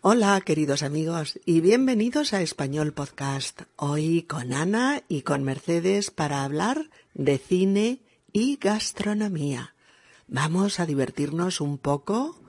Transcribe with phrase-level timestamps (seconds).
[0.00, 3.62] Hola, queridos amigos, y bienvenidos a Español Podcast.
[3.74, 7.98] Hoy con Ana y con Mercedes para hablar de cine
[8.32, 9.74] y gastronomía.
[10.28, 12.40] Vamos a divertirnos un poco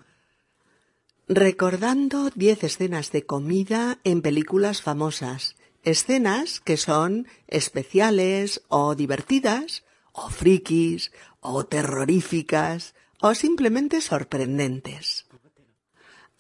[1.28, 5.56] recordando diez escenas de comida en películas famosas.
[5.84, 15.26] Escenas que son especiales o divertidas, o frikis, o terroríficas, o simplemente sorprendentes.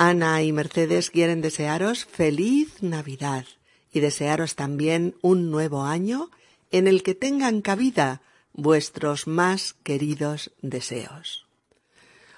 [0.01, 3.45] Ana y Mercedes quieren desearos feliz Navidad
[3.91, 6.31] y desearos también un nuevo año
[6.71, 8.21] en el que tengan cabida
[8.53, 11.47] vuestros más queridos deseos.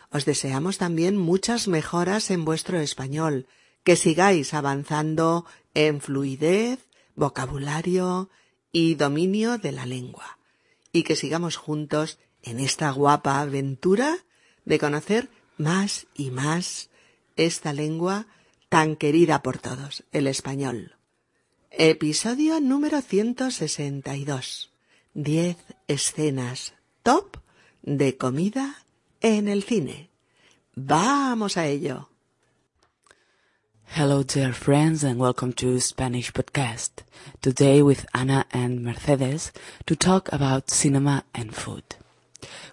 [0.10, 3.46] Os deseamos también muchas mejoras en vuestro español,
[3.84, 6.80] que sigáis avanzando en fluidez,
[7.14, 8.32] vocabulario
[8.72, 10.40] y dominio de la lengua,
[10.92, 14.18] y que sigamos juntos en esta guapa aventura
[14.66, 16.90] de conocer más y más
[17.36, 18.28] esta lengua
[18.70, 20.96] tan querida por todos, el español.
[21.72, 24.72] Episodio número 162.
[25.14, 25.58] Diez
[25.88, 26.74] escenas
[27.04, 27.38] top
[27.82, 28.84] de comida
[29.22, 30.10] en el cine.
[30.76, 32.10] Vamos a ello.
[33.94, 37.04] Hello dear friends and welcome to Spanish podcast.
[37.42, 39.52] Today with Ana and Mercedes
[39.86, 41.84] to talk about cinema and food.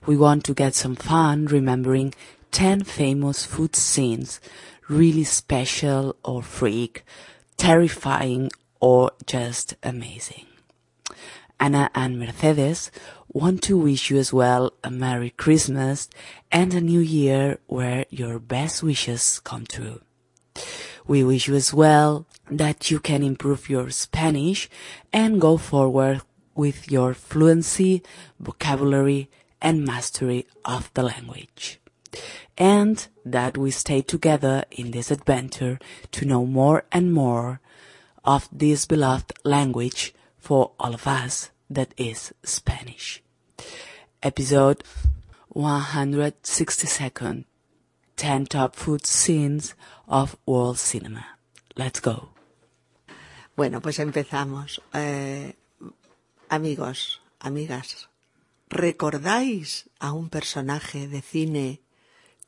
[0.07, 2.15] We want to get some fun remembering
[2.53, 4.41] 10 famous food scenes,
[4.89, 7.05] really special or freak,
[7.57, 10.47] terrifying or just amazing.
[11.61, 12.91] Anna and Mercedes
[13.33, 16.09] want to wish you as well a Merry Christmas
[16.53, 20.01] and a New Year where your best wishes come true.
[21.07, 24.69] We wish you as well that you can improve your Spanish
[25.13, 26.23] and go forward
[26.55, 28.03] with your fluency,
[28.39, 31.78] vocabulary, and mastery of the language.
[32.57, 35.79] And that we stay together in this adventure
[36.13, 37.61] to know more and more
[38.25, 43.23] of this beloved language for all of us that is Spanish.
[44.23, 44.83] Episode
[45.49, 47.45] 162
[48.17, 49.75] 10 top food scenes
[50.09, 51.25] of world cinema.
[51.77, 52.31] Let's go.
[53.57, 54.81] Bueno, pues empezamos.
[54.93, 55.55] Eh,
[56.49, 58.09] amigos, amigas,
[58.69, 61.81] ¿recordáis a un personaje de cine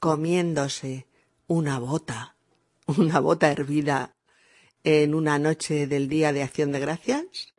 [0.01, 1.07] comiéndose
[1.47, 2.35] una bota,
[2.87, 4.17] una bota hervida
[4.83, 7.55] en una noche del Día de Acción de Gracias?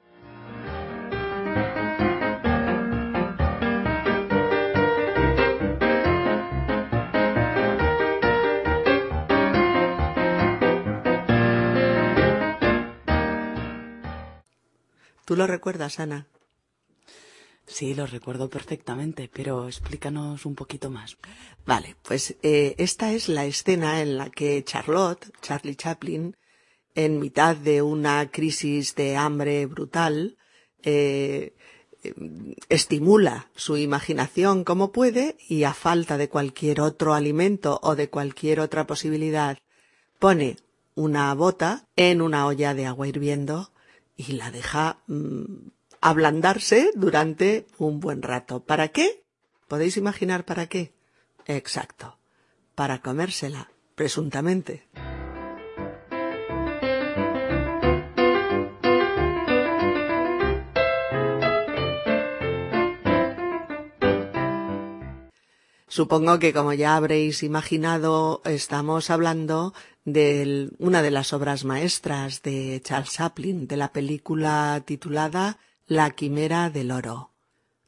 [15.26, 16.28] ¿Tú lo recuerdas, Ana?
[17.72, 21.18] Sí, lo recuerdo perfectamente, pero explícanos un poquito más.
[21.66, 26.36] Vale, pues eh, esta es la escena en la que Charlotte, Charlie Chaplin,
[26.96, 30.38] en mitad de una crisis de hambre brutal,
[30.84, 31.56] eh,
[32.68, 38.60] estimula su imaginación como puede y a falta de cualquier otro alimento o de cualquier
[38.60, 39.58] otra posibilidad,
[40.20, 40.58] pone
[40.94, 43.72] una bota en una olla de agua hirviendo
[44.18, 45.70] y la deja mm,
[46.02, 48.64] ablandarse durante un buen rato.
[48.64, 49.24] ¿Para qué?
[49.68, 50.94] ¿Podéis imaginar para qué?
[51.46, 52.18] Exacto.
[52.76, 54.88] Para comérsela, presuntamente.
[65.88, 69.74] Supongo que como ya habréis imaginado, estamos hablando
[70.06, 75.58] de una de las obras maestras de Charles Chaplin, de la película titulada
[75.94, 77.32] La Quimera del Oro,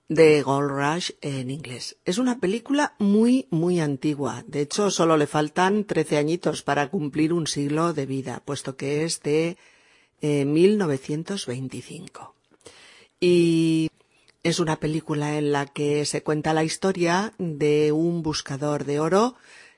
[0.10, 1.96] de Gold Rush en inglés.
[2.04, 4.44] Es una película muy, muy antigua.
[4.46, 9.06] De hecho, solo le faltan trece añitos para cumplir un siglo de vida, puesto que
[9.06, 9.56] es de
[10.20, 12.36] eh, 1925.
[13.22, 13.90] Y
[14.44, 19.36] es una película en la que se cuenta la historia de un buscador de oro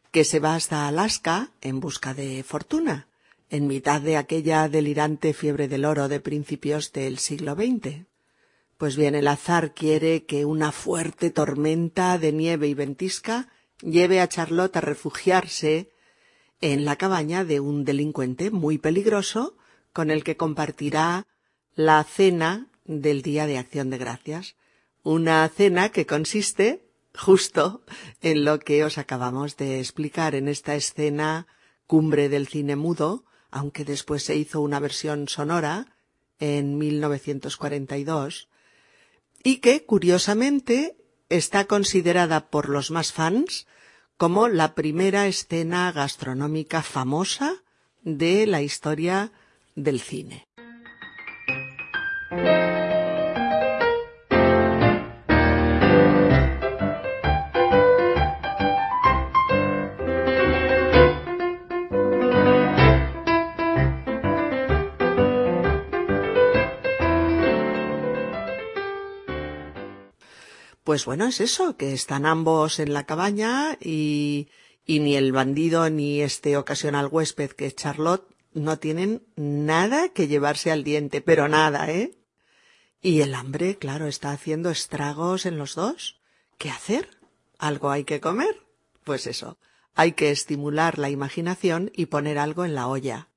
[0.10, 3.08] que se va hasta Alaska en busca de fortuna,
[3.52, 8.08] en mitad de aquella delirante fiebre del oro de principios del siglo XX.
[8.78, 13.48] Pues bien, el azar quiere que una fuerte tormenta de nieve y ventisca
[13.82, 15.92] lleve a Charlotte a refugiarse
[16.60, 19.56] en la cabaña de un delincuente muy peligroso
[19.94, 21.26] con el que compartirá
[21.74, 24.58] la cena del Día de Acción de Gracias,
[25.04, 26.86] una cena que consiste
[27.18, 27.86] justo
[28.22, 31.48] en lo que os acabamos de explicar en esta escena
[31.88, 35.96] cumbre del cine mudo, aunque después se hizo una versión sonora
[36.40, 38.50] en 1942,
[39.46, 40.98] y que, curiosamente,
[41.30, 43.68] está considerada por los más fans
[44.18, 47.64] como la primera escena gastronómica famosa
[48.02, 49.32] de la historia
[49.76, 50.45] del cine.
[70.86, 74.50] Pues bueno, es eso, que están ambos en la cabaña y,
[74.86, 80.28] y ni el bandido ni este ocasional huésped que es Charlotte no tienen nada que
[80.28, 82.12] llevarse al diente, pero nada, ¿eh?
[83.02, 86.22] Y el hambre, claro, está haciendo estragos en los dos.
[86.60, 87.10] ¿Qué hacer?
[87.58, 88.56] ¿Algo hay que comer?
[89.04, 89.58] Pues eso,
[89.96, 93.30] hay que estimular la imaginación y poner algo en la olla.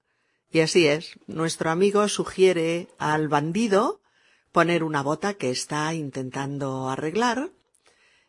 [0.52, 4.02] Y así es, nuestro amigo sugiere al bandido
[4.52, 7.50] poner una bota que está intentando arreglar,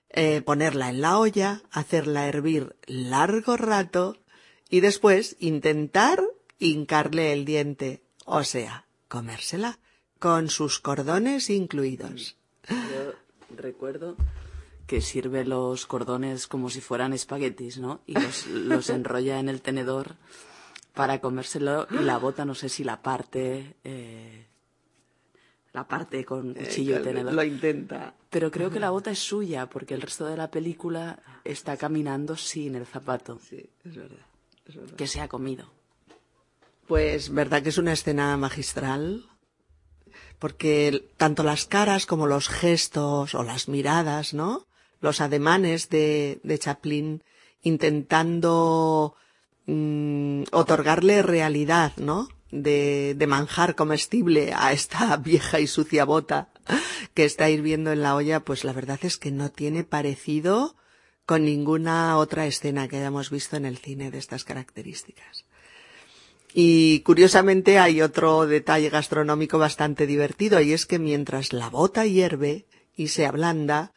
[0.09, 4.17] eh, ponerla en la olla, hacerla hervir largo rato
[4.69, 6.21] y después intentar
[6.57, 9.79] hincarle el diente, o sea, comérsela,
[10.19, 12.35] con sus cordones incluidos.
[12.67, 13.13] Yo
[13.55, 14.15] recuerdo
[14.85, 18.01] que sirve los cordones como si fueran espaguetis, ¿no?
[18.05, 20.15] Y los, los enrolla en el tenedor
[20.93, 24.48] para comérselo y la bota no sé si la parte eh,
[25.73, 27.33] la parte con Eh, cuchillo y tenedor.
[27.33, 28.13] Lo intenta.
[28.29, 32.35] Pero creo que la bota es suya porque el resto de la película está caminando
[32.35, 34.25] sin el zapato Sí, es verdad.
[34.65, 34.95] es verdad.
[34.95, 35.65] que se ha comido.
[36.87, 39.25] Pues verdad que es una escena magistral,
[40.39, 44.65] porque tanto las caras como los gestos o las miradas, ¿no?
[45.01, 47.23] Los ademanes de, de Chaplin
[47.61, 49.15] intentando
[49.67, 52.27] mm, otorgarle realidad, ¿no?
[52.51, 56.49] De, de manjar comestible a esta vieja y sucia bota
[57.13, 60.75] que está hirviendo en la olla, pues la verdad es que no tiene parecido
[61.25, 65.45] con ninguna otra escena que hayamos visto en el cine de estas características.
[66.53, 72.65] Y curiosamente hay otro detalle gastronómico bastante divertido y es que mientras la bota hierve
[72.95, 73.93] y se ablanda,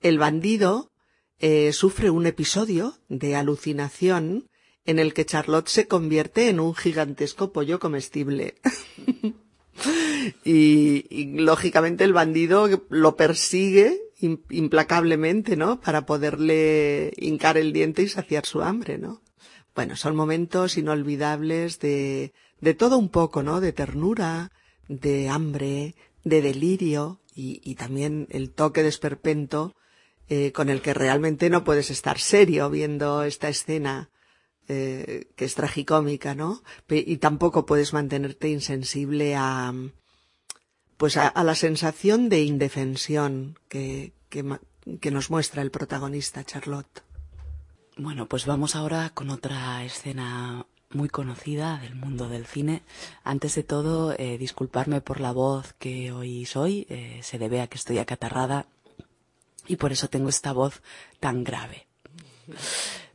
[0.00, 0.92] el bandido
[1.40, 4.48] eh, sufre un episodio de alucinación
[4.86, 8.54] en el que Charlotte se convierte en un gigantesco pollo comestible.
[10.44, 15.80] y, lógicamente el bandido lo persigue implacablemente, ¿no?
[15.80, 19.22] Para poderle hincar el diente y saciar su hambre, ¿no?
[19.74, 23.60] Bueno, son momentos inolvidables de, de todo un poco, ¿no?
[23.60, 24.52] De ternura,
[24.88, 25.94] de hambre,
[26.24, 29.74] de delirio y, y también el toque de esperpento
[30.28, 34.10] eh, con el que realmente no puedes estar serio viendo esta escena
[34.68, 36.62] eh, que es tragicómica, ¿no?
[36.88, 39.72] Y tampoco puedes mantenerte insensible a,
[40.96, 47.02] pues a, a la sensación de indefensión que, que, nos muestra el protagonista, Charlotte.
[47.96, 52.82] Bueno, pues vamos ahora con otra escena muy conocida del mundo del cine.
[53.24, 56.86] Antes de todo, eh, disculparme por la voz que hoy soy.
[56.88, 58.66] Eh, se debe a que estoy acatarrada
[59.66, 60.82] y por eso tengo esta voz
[61.20, 61.86] tan grave.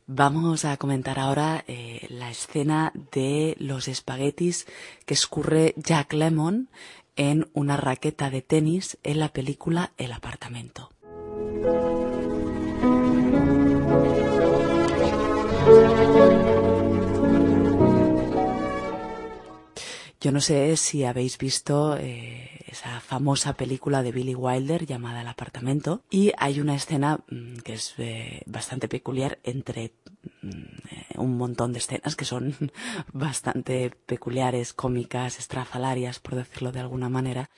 [0.06, 4.66] Vamos a comentar ahora eh, la escena de los espaguetis
[5.06, 6.68] que escurre Jack Lemmon
[7.14, 10.90] en una raqueta de tenis en la película El apartamento.
[20.20, 22.41] Yo no sé si habéis visto eh,
[22.72, 27.74] esa famosa película de Billy Wilder llamada El apartamento y hay una escena mmm, que
[27.74, 29.92] es eh, bastante peculiar entre
[30.42, 32.72] mmm, un montón de escenas que son
[33.12, 37.50] bastante peculiares, cómicas, estrafalarias, por decirlo de alguna manera,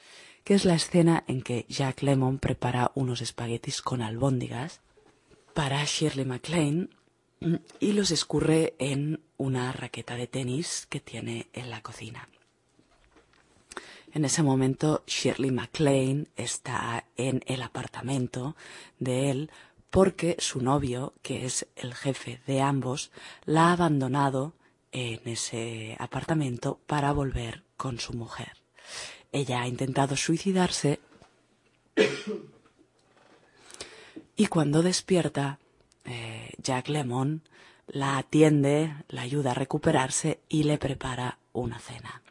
[0.42, 4.80] que es la escena en que Jack Lemmon prepara unos espaguetis con albóndigas
[5.54, 6.90] para Shirley MacLaine
[7.80, 12.28] y los escurre en una raqueta de tenis que tiene en la cocina.
[14.14, 18.54] En ese momento Shirley MacLaine está en el apartamento
[19.00, 19.50] de él
[19.90, 23.10] porque su novio, que es el jefe de ambos,
[23.44, 24.54] la ha abandonado
[24.92, 28.52] en ese apartamento para volver con su mujer.
[29.32, 31.00] Ella ha intentado suicidarse
[34.36, 35.58] y cuando despierta,
[36.04, 37.42] eh, Jack Lemon
[37.88, 42.23] la atiende, la ayuda a recuperarse y le prepara una cena.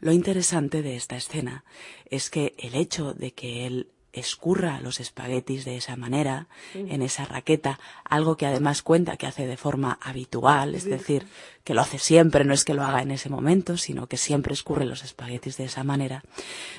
[0.00, 1.64] Lo interesante de esta escena
[2.06, 6.86] es que el hecho de que él escurra los espaguetis de esa manera, sí.
[6.88, 11.26] en esa raqueta, algo que además cuenta que hace de forma habitual, es decir,
[11.64, 14.54] que lo hace siempre, no es que lo haga en ese momento, sino que siempre
[14.54, 16.22] escurre los espaguetis de esa manera,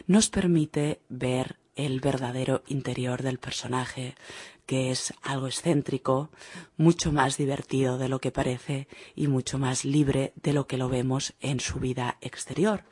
[0.07, 4.15] nos permite ver el verdadero interior del personaje,
[4.69, 6.29] que es algo excéntrico,
[6.77, 10.89] mucho más divertido de lo que parece y mucho más libre de lo que lo
[10.89, 12.83] vemos en su vida exterior,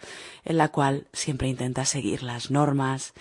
[0.44, 3.14] en la cual siempre intenta seguir las normas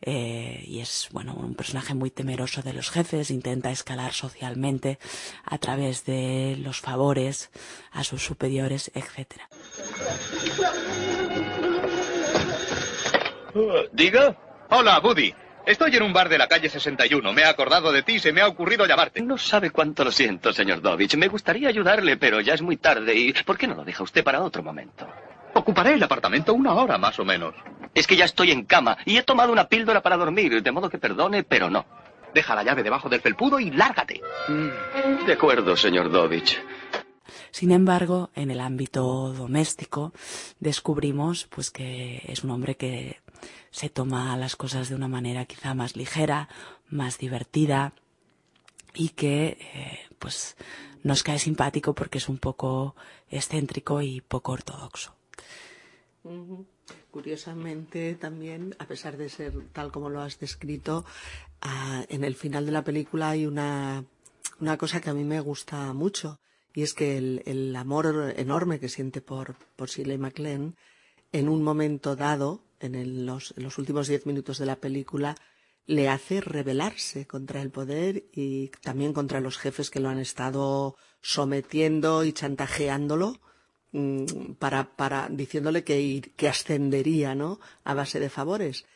[0.00, 5.00] eh, y es bueno un personaje muy temeroso de los jefes, intenta escalar socialmente
[5.44, 7.50] a través de los favores
[7.90, 9.40] a sus superiores, etc.
[13.92, 14.38] Diga.
[14.70, 15.34] Hola, Buddy.
[15.66, 17.32] Estoy en un bar de la calle 61.
[17.32, 19.22] Me he acordado de ti y se me ha ocurrido llamarte.
[19.22, 21.16] No sabe cuánto lo siento, señor Dovich.
[21.16, 24.22] Me gustaría ayudarle, pero ya es muy tarde y ¿por qué no lo deja usted
[24.22, 25.08] para otro momento?
[25.54, 27.54] Ocuparé el apartamento una hora más o menos.
[27.94, 30.90] Es que ya estoy en cama y he tomado una píldora para dormir, de modo
[30.90, 31.86] que perdone, pero no.
[32.34, 34.20] Deja la llave debajo del felpudo y lárgate.
[34.48, 36.60] Mm, de acuerdo, señor Dovich.
[37.50, 40.12] Sin embargo, en el ámbito doméstico
[40.60, 43.20] descubrimos pues que es un hombre que
[43.74, 46.48] se toma las cosas de una manera quizá más ligera,
[46.90, 47.92] más divertida
[48.94, 50.56] y que eh, pues
[51.02, 52.94] nos cae simpático porque es un poco
[53.28, 55.16] excéntrico y poco ortodoxo.
[57.10, 61.04] Curiosamente también, a pesar de ser tal como lo has descrito,
[61.60, 64.04] ah, en el final de la película hay una,
[64.60, 66.38] una cosa que a mí me gusta mucho
[66.72, 70.20] y es que el, amor enorme que siente por, por Shirley
[71.32, 75.36] en un momento dado en, los, últimos diez minutos de la película
[75.86, 80.96] le hace rebelarse contra el poder y también contra los jefes que lo han estado
[81.20, 83.40] sometiendo y chantajeándolo
[83.92, 87.60] mm, para, para diciéndole que, que ascendería ¿no?
[87.84, 88.86] a base de favores.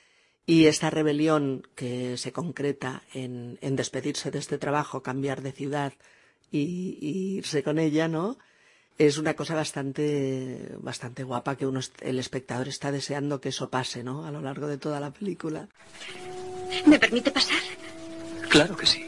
[0.47, 5.93] Y esta rebelión que se concreta en, en despedirse de este trabajo, cambiar de ciudad
[6.51, 8.39] y, y irse con ella, ¿no?
[8.99, 14.03] Es una cosa bastante, bastante guapa que uno, el espectador está deseando que eso pase,
[14.03, 14.27] ¿no?
[14.27, 15.69] A lo largo de toda la película.
[16.85, 17.61] ¿Me permite pasar?
[18.49, 19.07] Claro que sí.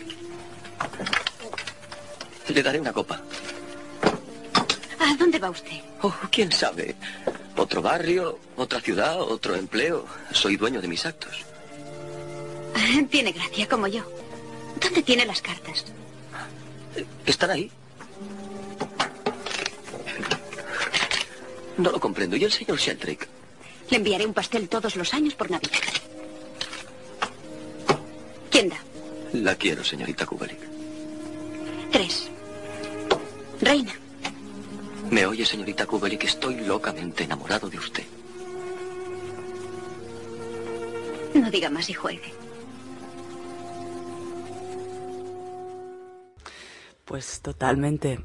[2.48, 3.20] Le daré una copa.
[4.98, 5.80] ¿A dónde va usted?
[6.02, 6.94] Oh, quién sabe.
[7.56, 10.06] Otro barrio, otra ciudad, otro empleo.
[10.32, 11.44] Soy dueño de mis actos.
[13.10, 14.04] Tiene gracia, como yo.
[14.80, 15.84] ¿Dónde tiene las cartas?
[17.26, 17.70] Están ahí.
[21.80, 22.36] No lo comprendo.
[22.36, 23.26] ¿Y el señor Sheldrake?
[23.88, 25.78] Le enviaré un pastel todos los años por Navidad.
[28.50, 28.76] ¿Quién da?
[29.32, 30.60] La quiero, señorita Kubelik.
[31.90, 32.28] Tres.
[33.62, 33.94] Reina.
[35.10, 36.24] ¿Me oye, señorita Kubelik?
[36.24, 38.04] Estoy locamente enamorado de usted.
[41.34, 42.34] No diga más y juegue.
[47.06, 48.20] Pues totalmente.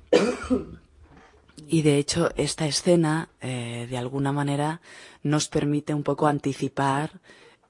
[1.68, 4.82] Y de hecho, esta escena, eh, de alguna manera,
[5.24, 7.20] nos permite un poco anticipar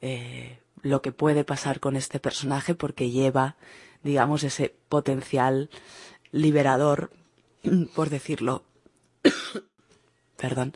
[0.01, 3.55] eh, lo que puede pasar con este personaje porque lleva,
[4.03, 5.69] digamos, ese potencial
[6.31, 7.11] liberador,
[7.95, 8.63] por decirlo,
[10.37, 10.73] perdón,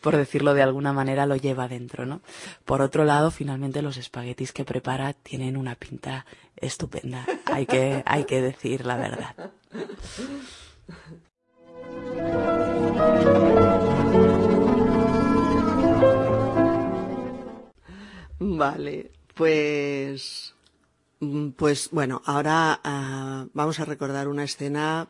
[0.00, 2.20] por decirlo de alguna manera, lo lleva dentro, ¿no?
[2.64, 7.26] Por otro lado, finalmente los espaguetis que prepara tienen una pinta estupenda.
[7.46, 9.34] Hay que, hay que decir la verdad.
[18.40, 20.54] Vale, pues,
[21.20, 25.08] mm, pues bueno, ahora ah, vamos a recordar una escena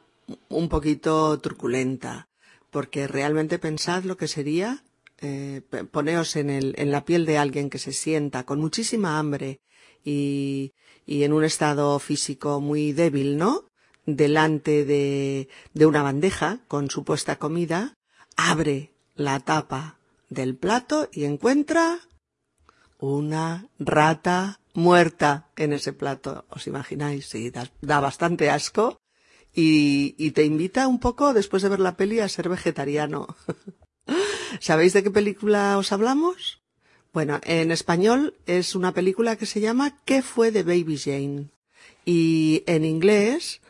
[0.49, 2.29] un poquito truculenta,
[2.71, 4.85] porque realmente pensad lo que sería
[5.21, 9.61] eh, poneos en, el, en la piel de alguien que se sienta con muchísima hambre
[10.05, 10.75] y,
[11.07, 13.65] y en un estado físico muy débil, ¿no?
[14.17, 17.95] Delante de, de una bandeja con supuesta comida,
[18.37, 19.99] abre la tapa
[20.31, 22.01] del plato y encuentra
[22.99, 26.47] una rata muerta en ese plato.
[26.49, 27.27] ¿Os imagináis?
[27.27, 28.99] Sí, da, bastante asco
[29.55, 33.37] y, y, te invita un poco, después de ver la peli, a ser vegetariano.
[34.61, 36.63] ¿Sabéis de qué película os hablamos?
[37.13, 41.49] Bueno, en español es una película que se llama ¿Qué fue de Baby Jane?
[42.05, 43.61] Y en inglés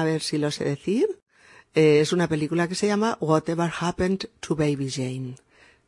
[0.00, 1.20] a ver si lo sé decir.
[1.74, 5.36] Eh, es una película que se llama Whatever Happened to Baby Jane,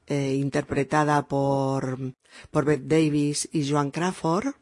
[0.06, 2.14] eh, interpretada por,
[2.50, 4.54] por Beth Davis y Joan Crawford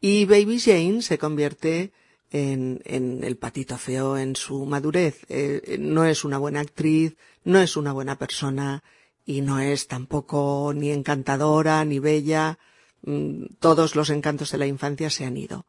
[0.00, 1.92] y Baby Jane se convierte
[2.30, 5.24] en, en el patito feo en su madurez.
[5.28, 8.82] Eh, no es una buena actriz, no es una buena persona
[9.24, 12.58] y no es tampoco ni encantadora ni bella.
[13.02, 15.66] Mm, todos los encantos de la infancia se han ido.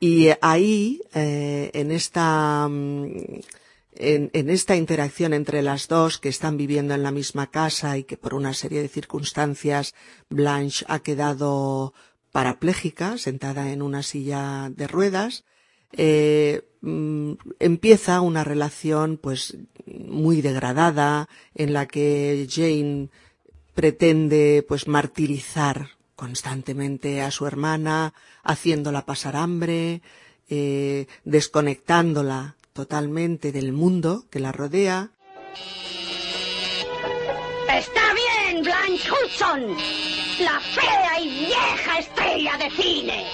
[0.00, 3.40] Y ahí, eh, en esta, mm,
[3.94, 8.04] en, en, esta interacción entre las dos que están viviendo en la misma casa y
[8.04, 9.94] que por una serie de circunstancias
[10.28, 11.92] Blanche ha quedado
[12.32, 15.44] parapléjica, sentada en una silla de ruedas,
[15.92, 19.56] eh, mm, empieza una relación pues
[19.86, 23.10] muy degradada en la que Jane
[23.74, 30.02] pretende pues martirizar constantemente a su hermana, haciéndola pasar hambre,
[30.48, 35.10] eh, desconectándola totalmente del mundo que la rodea.
[37.68, 39.76] Está bien, Blanche Hudson,
[40.40, 43.26] la fea y vieja estrella de cine,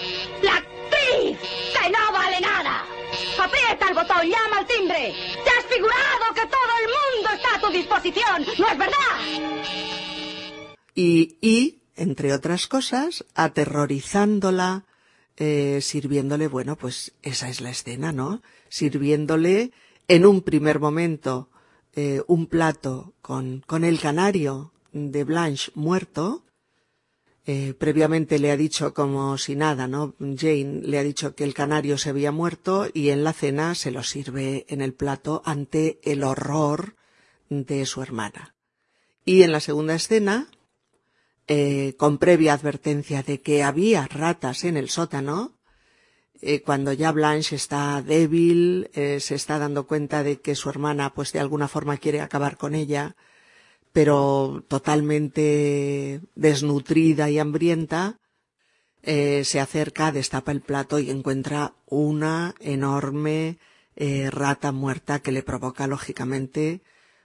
[0.43, 1.39] la actriz
[1.73, 2.85] que no vale nada.
[3.43, 5.15] Aprieta el botón, llama al timbre.
[5.45, 8.95] Te has figurado que todo el mundo está a tu disposición, ¿no es verdad?
[10.95, 14.85] Y, y entre otras cosas, aterrorizándola,
[15.41, 18.43] eh, sirviéndole, bueno, pues esa es la escena, ¿no?
[18.69, 19.71] Sirviéndole
[20.09, 21.49] en un primer momento
[21.95, 26.45] eh, un plato con, con el canario de Blanche muerto.
[27.47, 30.17] Eh, previamente le ha dicho como si nada, ¿no?
[30.19, 33.93] Jane le ha dicho que el canario se había muerto y en la cena se
[33.93, 36.97] lo sirve en el plato ante el horror
[37.49, 38.57] de su hermana.
[39.25, 40.49] Y en la segunda escena,
[41.51, 45.57] eh, con previa advertencia de que había ratas en el sótano,
[46.43, 51.15] eh, cuando ya Blanche está débil, eh, se está dando cuenta de que su hermana,
[51.15, 53.17] pues de alguna forma quiere acabar con ella,
[53.93, 58.21] pero totalmente desnutrida y hambrienta,
[59.03, 63.57] se acerca, destapa el plato y encuentra una enorme
[63.97, 66.83] rata muerta que le provoca lógicamente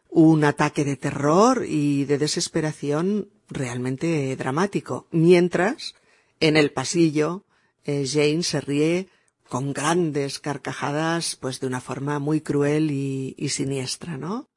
[0.07, 5.07] un ataque de terror y de desesperación realmente dramático.
[5.11, 5.95] Mientras,
[6.39, 7.45] en el pasillo,
[7.83, 9.09] eh, Jane se ríe
[9.47, 14.49] con grandes carcajadas, pues de una forma muy cruel y, y siniestra, ¿no?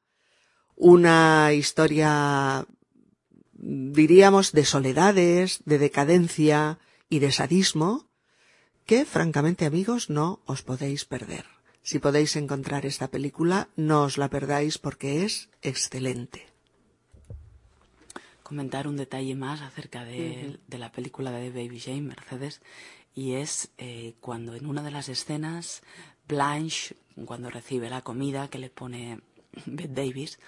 [0.75, 2.67] Una historia,
[3.53, 8.11] diríamos, de soledades, de decadencia y de sadismo,
[8.85, 11.45] que, francamente, amigos, no os podéis perder.
[11.83, 16.56] Si podéis encontrar esta película, no os la perdáis porque es excelente
[18.47, 20.59] comentar un detalle más acerca de, uh -huh.
[20.69, 22.61] de la película de Baby Jane, Mercedes,
[23.13, 25.83] y es eh, cuando en una de las escenas
[26.29, 29.19] Blanche, cuando recibe la comida que le pone
[29.67, 30.39] Bette Davis,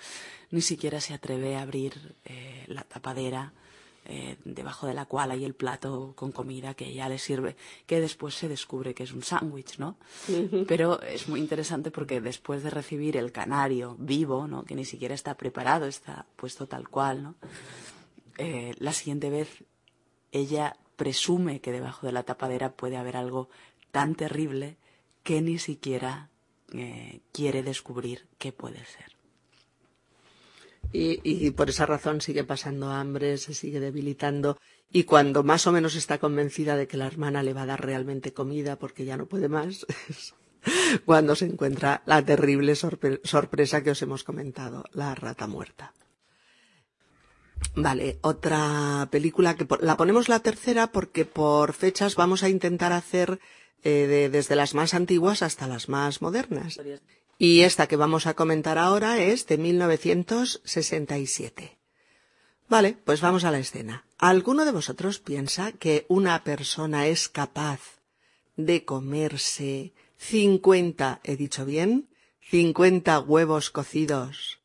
[0.53, 3.53] ni siquiera se atreve a abrir eh, la tapadera
[4.11, 8.01] eh, debajo de la cual hay el plato con comida que ella le sirve, que
[8.01, 9.99] después se descubre que es un sándwich, ¿no?
[10.67, 14.65] Pero es muy interesante porque después de recibir el canario vivo, ¿no?
[14.65, 17.35] Que ni siquiera está preparado, está puesto tal cual, ¿no?
[18.39, 19.63] Eh, la siguiente vez
[20.33, 23.51] ella presume que debajo de la tapadera puede haber algo
[23.91, 24.79] tan terrible
[25.23, 26.31] que ni siquiera
[26.73, 29.18] eh, quiere descubrir qué puede ser.
[30.93, 34.59] Y, y, por esa razón sigue pasando hambre, se sigue debilitando
[34.91, 37.85] y cuando más o menos está convencida de que la hermana le va a dar
[37.85, 39.87] realmente comida porque ya no puede más,
[41.05, 45.93] cuando se encuentra la terrible sorpre sorpresa que os hemos comentado, la rata muerta.
[47.75, 53.41] Vale, otra película que la ponemos la tercera porque por fechas vamos a intentar hacer
[53.83, 56.81] eh, de, desde las más antiguas hasta las más modernas.
[57.39, 61.79] Y esta que vamos a comentar ahora es de 1967.
[62.69, 64.05] Vale, pues vamos a la escena.
[64.19, 68.01] ¿Alguno de vosotros piensa que una persona es capaz
[68.57, 72.09] de comerse 50, he dicho bien,
[72.51, 74.59] 50 huevos cocidos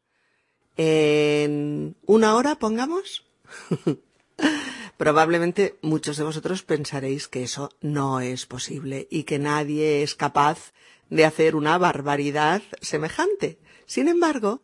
[0.75, 3.23] en una hora, pongamos.
[5.03, 10.71] Probablemente muchos de vosotros pensaréis que eso no es posible y que nadie es capaz
[11.09, 13.59] de hacer una barbaridad semejante.
[13.85, 14.61] Sin embargo,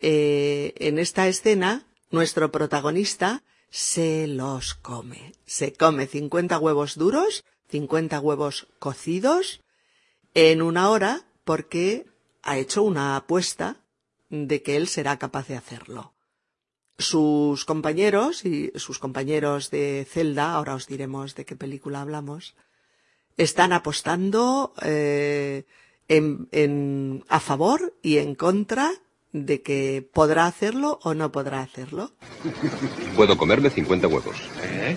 [0.00, 5.34] eh, en esta escena, nuestro protagonista se los come.
[5.44, 9.60] Se come 50 huevos duros, 50 huevos cocidos,
[10.32, 12.06] en una hora porque
[12.42, 13.82] ha hecho una apuesta
[14.30, 16.14] de que él será capaz de hacerlo.
[16.98, 22.56] Sus compañeros y sus compañeros de celda, ahora os diremos de qué película hablamos,
[23.36, 25.62] están apostando eh,
[26.08, 28.90] en, en, a favor y en contra
[29.32, 32.10] de que podrá hacerlo o no podrá hacerlo.
[33.14, 34.36] Puedo comerme 50 huevos.
[34.64, 34.96] ¿Eh?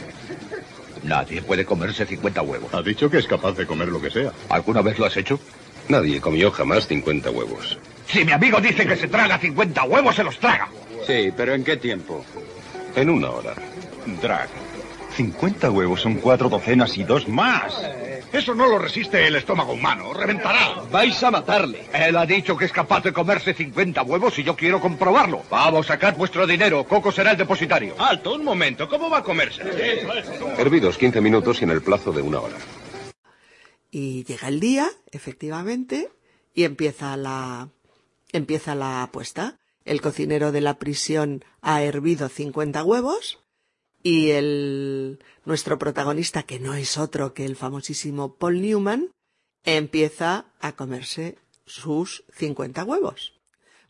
[1.04, 2.74] Nadie puede comerse 50 huevos.
[2.74, 4.32] Ha dicho que es capaz de comer lo que sea.
[4.50, 5.40] ¿Alguna vez lo has hecho?
[5.90, 7.78] Nadie comió jamás 50 huevos.
[8.08, 10.70] Si mi amigo dice que se traga 50 huevos, se los traga.
[11.06, 12.24] Sí, pero ¿en qué tiempo?
[12.96, 13.54] En una hora.
[14.22, 14.50] Drag.
[15.16, 17.74] 50 huevos son cuatro docenas y dos más.
[18.32, 20.14] Eso no lo resiste el estómago humano.
[20.14, 20.84] Reventará.
[20.90, 21.86] Vais a matarle.
[21.94, 25.44] Él ha dicho que es capaz de comerse 50 huevos y yo quiero comprobarlo.
[25.50, 26.86] Vamos, sacad vuestro dinero.
[26.86, 27.96] Coco será el depositario.
[28.00, 28.88] Alto, un momento.
[28.88, 29.62] ¿Cómo va a comerse?
[30.58, 32.56] Hervidos 15 minutos y en el plazo de una hora.
[33.90, 36.10] Y llega el día, efectivamente,
[36.54, 37.68] y empieza la,
[38.32, 39.60] empieza la apuesta.
[39.86, 43.40] El cocinero de la prisión ha hervido 50 huevos
[44.04, 49.12] y el, nuestro protagonista, que no es otro que el famosísimo Paul Newman,
[49.64, 53.34] empieza a comerse sus 50 huevos.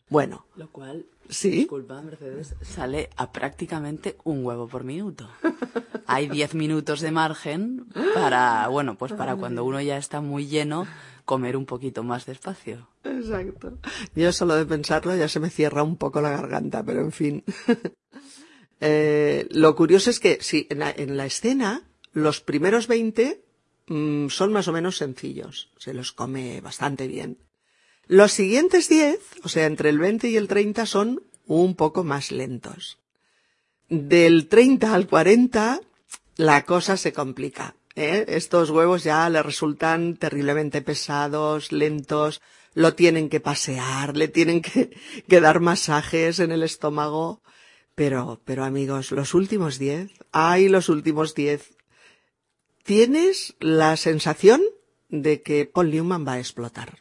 [0.08, 0.44] Bueno.
[0.56, 1.50] Lo cual, sí.
[1.50, 5.30] disculpa, Mercedes, sale a prácticamente un huevo por minuto.
[6.06, 10.86] Hay 10 minutos de margen para, bueno, pues para cuando uno ya está muy lleno,
[11.32, 12.90] comer un poquito más despacio.
[13.04, 13.78] Exacto.
[14.14, 17.42] Yo solo de pensarlo ya se me cierra un poco la garganta, pero en fin.
[18.80, 23.42] eh, lo curioso es que, sí, en la, en la escena, los primeros 20
[23.86, 25.70] mmm, son más o menos sencillos.
[25.78, 27.38] Se los come bastante bien.
[28.06, 32.30] Los siguientes 10, o sea, entre el 20 y el 30, son un poco más
[32.30, 32.98] lentos.
[33.88, 35.80] Del 30 al 40,
[36.36, 37.74] la cosa se complica.
[37.94, 38.24] ¿Eh?
[38.28, 42.40] Estos huevos ya le resultan terriblemente pesados, lentos,
[42.74, 44.90] lo tienen que pasear, le tienen que,
[45.28, 47.42] que dar masajes en el estómago.
[47.94, 51.74] Pero, pero amigos, los últimos diez, ay, los últimos diez,
[52.84, 54.62] tienes la sensación
[55.08, 57.00] de que Paul Newman va a explotar.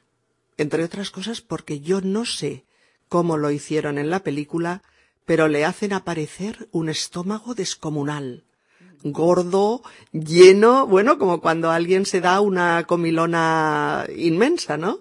[0.58, 2.66] Entre otras cosas porque yo no sé
[3.08, 4.84] cómo lo hicieron en la película,
[5.26, 8.44] pero le hacen aparecer un estómago descomunal
[9.04, 15.00] gordo, lleno, bueno, como cuando alguien se da una comilona inmensa, ¿no?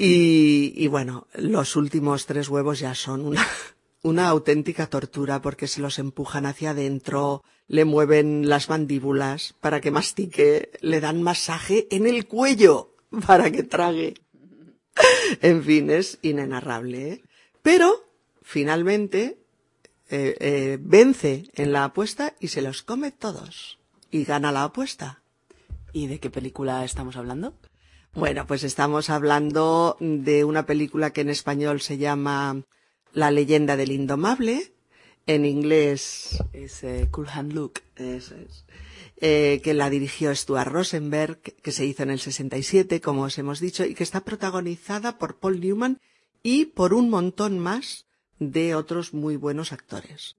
[0.00, 3.44] Y, bueno, los últimos tres huevos ya son una,
[4.02, 9.90] una auténtica tortura porque se los empujan hacia adentro, le mueven las mandíbulas para que
[9.90, 12.94] mastique, le dan masaje en el cuello
[13.26, 14.14] para que trague.
[15.42, 17.12] en fin, es inenarrable.
[17.12, 17.22] ¿eh?
[17.62, 18.04] Pero,
[18.42, 19.38] finalmente,
[20.08, 23.78] eh, eh, vence en la apuesta y se los come todos.
[24.10, 25.22] Y gana la apuesta.
[25.92, 27.54] ¿Y de qué película estamos hablando?
[28.14, 32.62] Bueno, pues estamos hablando de una película que en español se llama
[33.12, 34.72] La leyenda del indomable.
[35.26, 37.82] En inglés es eh, Cool Hand Luke.
[37.96, 38.64] Eso es.
[39.20, 43.60] Eh, que la dirigió Stuart Rosenberg, que se hizo en el 67, como os hemos
[43.60, 46.00] dicho, y que está protagonizada por Paul Newman
[46.42, 48.06] y por un montón más
[48.38, 50.36] de otros muy buenos actores.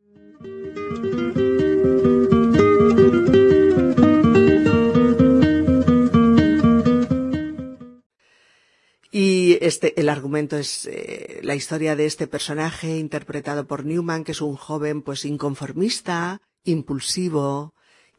[9.11, 14.33] Y este, el argumento es eh, la historia de este personaje interpretado por Newman, que
[14.33, 17.73] es un joven pues inconformista, impulsivo,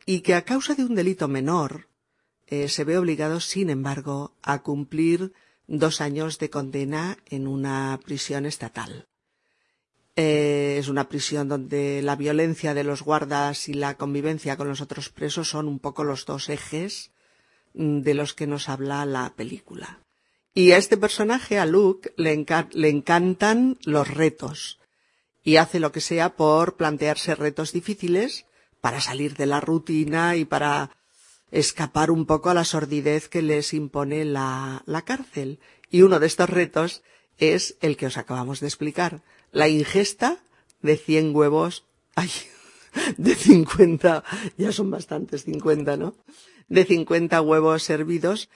[0.04, 1.88] y que a causa de un delito menor
[2.48, 5.32] eh, se ve obligado, sin embargo, a cumplir
[5.68, 9.06] dos años de condena en una prisión estatal.
[10.22, 14.82] Eh, es una prisión donde la violencia de los guardas y la convivencia con los
[14.82, 17.10] otros presos son un poco los dos ejes
[17.72, 20.00] de los que nos habla la película.
[20.52, 24.78] Y a este personaje, a Luke, le encantan los retos
[25.42, 28.44] y hace lo que sea por plantearse retos difíciles
[28.82, 30.90] para salir de la rutina y para
[31.50, 35.60] escapar un poco a la sordidez que les impone la, la cárcel.
[35.90, 37.02] Y uno de estos retos
[37.38, 40.38] es el que os acabamos de explicar, la ingesta
[40.82, 41.84] de 100 huevos,
[42.14, 42.30] ay,
[43.16, 44.24] de 50,
[44.56, 46.14] ya son bastantes 50, ¿no?
[46.68, 48.48] De 50 huevos servidos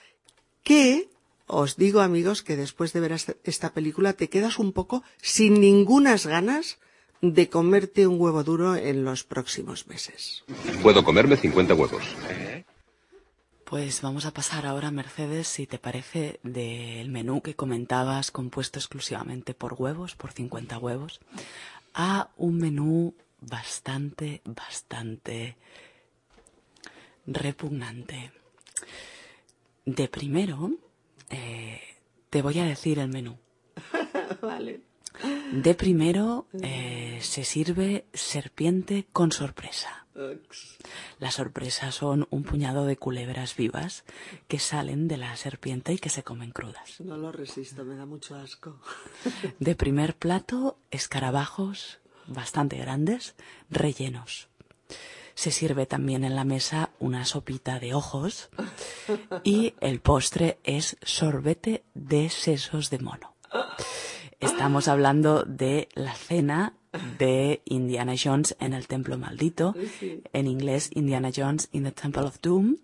[0.63, 1.09] que
[1.47, 6.25] os digo amigos que después de ver esta- película te quedas un poco sin ningunas
[6.25, 6.79] ganas
[7.21, 10.43] de comerte un huevo duro en los próximos meses.
[10.81, 12.03] Puedo comerme 50 huevos.
[13.65, 19.55] Pues vamos a pasar ahora, Mercedes, si te parece, del menú que comentabas compuesto exclusivamente
[19.55, 21.19] por huevos, por 50 huevos,
[21.95, 25.57] a un menú bastante, bastante
[27.25, 28.31] repugnante.
[29.83, 30.71] De primero,
[31.31, 31.81] eh,
[32.29, 33.35] te voy a decir el menú.
[34.43, 34.81] vale.
[35.51, 40.05] De primero, eh, se sirve serpiente con sorpresa.
[41.19, 44.05] Las sorpresas son un puñado de culebras vivas
[44.47, 47.01] que salen de la serpiente y que se comen crudas.
[47.01, 48.79] No lo resisto, me da mucho asco.
[49.59, 53.35] De primer plato, escarabajos bastante grandes,
[53.69, 54.47] rellenos.
[55.33, 58.49] Se sirve también en la mesa una sopita de ojos
[59.43, 63.35] y el postre es sorbete de sesos de mono.
[64.39, 66.73] Estamos hablando de la cena
[67.17, 69.75] de Indiana Jones en el Templo Maldito,
[70.33, 72.77] en inglés Indiana Jones in the Temple of Doom.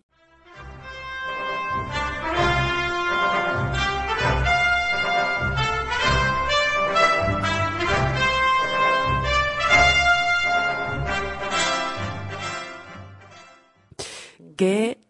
[14.62, 15.01] que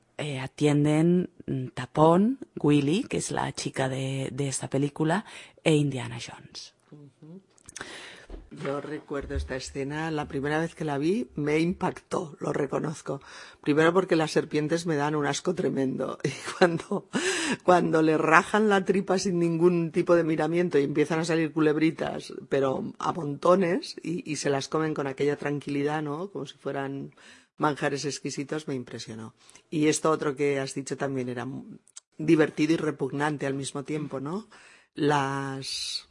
[0.61, 5.25] atienden mm, Tapón, Willy, que es la chica de, de esta película,
[5.63, 6.75] e Indiana Jones.
[8.63, 13.21] Yo recuerdo esta escena, la primera vez que la vi me impactó, lo reconozco.
[13.61, 17.07] Primero porque las serpientes me dan un asco tremendo y cuando,
[17.63, 22.33] cuando le rajan la tripa sin ningún tipo de miramiento y empiezan a salir culebritas,
[22.49, 26.29] pero a montones y se las comen con aquella tranquilidad, ¿no?
[26.29, 27.13] Como si fueran
[27.57, 29.33] manjares exquisitos, me impresionó.
[29.69, 31.47] Y esto otro que has dicho también era
[32.17, 34.47] divertido y repugnante al mismo tiempo, ¿no?
[34.95, 36.07] Las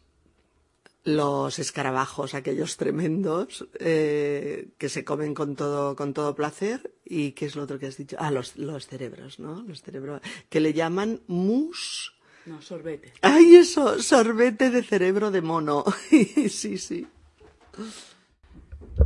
[1.02, 6.94] los escarabajos, aquellos tremendos, eh, que se comen con todo, con todo placer.
[7.04, 8.16] ¿Y qué es lo otro que has dicho?
[8.18, 9.62] Ah, los, los cerebros, ¿no?
[9.62, 12.14] Los cerebros, que le llaman mus.
[12.46, 13.12] No, sorbete.
[13.22, 14.02] ¡Ay, eso!
[14.02, 15.84] Sorbete de cerebro de mono.
[16.10, 17.06] sí, sí.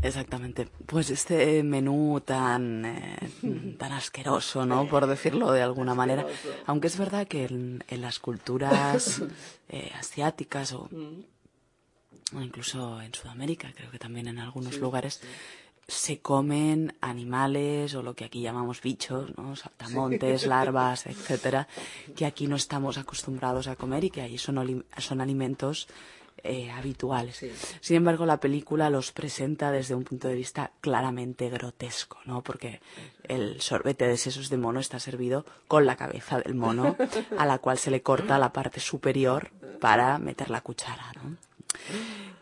[0.03, 0.69] Exactamente.
[0.87, 4.87] Pues este menú tan, eh, tan asqueroso, ¿no?
[4.89, 6.27] Por decirlo de alguna manera.
[6.67, 9.23] Aunque es verdad que en, en las culturas
[9.69, 10.89] eh, asiáticas o,
[12.35, 15.21] o incluso en Sudamérica, creo que también en algunos Sí, lugares,
[15.87, 19.55] se comen animales o lo que aquí llamamos bichos, ¿no?
[19.55, 21.69] Saltamontes, larvas, etcétera,
[22.17, 25.89] que aquí no estamos acostumbrados a comer y que allí son, son alimentos
[26.45, 27.45] eh, habituales.
[27.81, 32.43] Sin embargo, la película los presenta desde un punto de vista claramente grotesco, ¿no?
[32.43, 32.81] Porque
[33.25, 36.97] el sorbete de sesos de mono está servido con la cabeza del mono,
[37.39, 41.37] a la cual se le corta la parte superior para meter la cuchara, ¿no?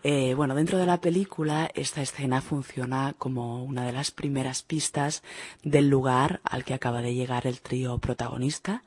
[0.05, 5.23] Eh, bueno, dentro de la película esta escena funciona como una de las primeras pistas
[5.63, 8.83] del lugar al que acaba de llegar el trío protagonista,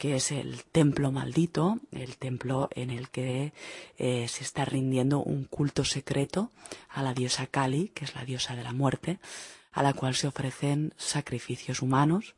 [0.00, 3.52] que es el templo maldito, el templo en el que
[3.98, 6.52] eh, se está rindiendo un culto secreto
[6.88, 9.20] a la diosa Kali, que es la diosa de la muerte,
[9.72, 12.34] a la cual se ofrecen sacrificios humanos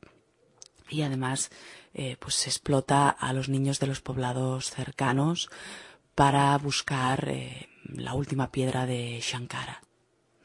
[0.90, 1.51] y además
[1.94, 5.48] eh, pues se explota a los niños de los poblados cercanos
[6.16, 9.83] para buscar eh, la última piedra de Shankara.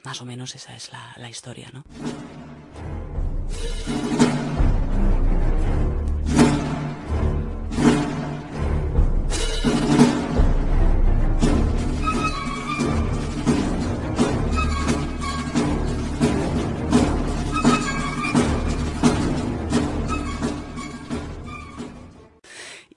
[0.03, 1.84] Más o menos esa es la, la historia, ¿no?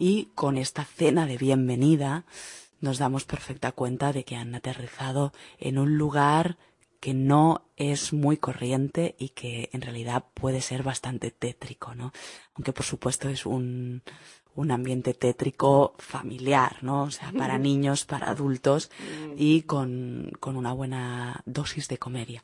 [0.03, 2.25] Y con esta cena de bienvenida
[2.81, 6.57] nos damos perfecta cuenta de que han aterrizado en un lugar
[7.01, 12.15] que no es muy corriente y que en realidad puede ser bastante tétrico, ¿no?
[12.55, 14.03] Aunque por supuesto es un,
[14.55, 17.03] un ambiente tétrico familiar, ¿no?
[17.03, 18.91] O sea, para niños, para adultos
[19.37, 22.43] y con, con una buena dosis de comedia.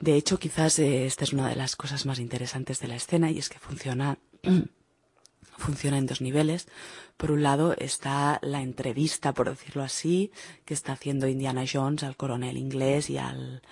[0.00, 3.30] De hecho, quizás eh, esta es una de las cosas más interesantes de la escena
[3.30, 4.18] y es que funciona,
[5.56, 6.68] funciona en dos niveles.
[7.16, 10.30] Por un lado está la entrevista, por decirlo así,
[10.66, 13.62] que está haciendo Indiana Jones al coronel inglés y al,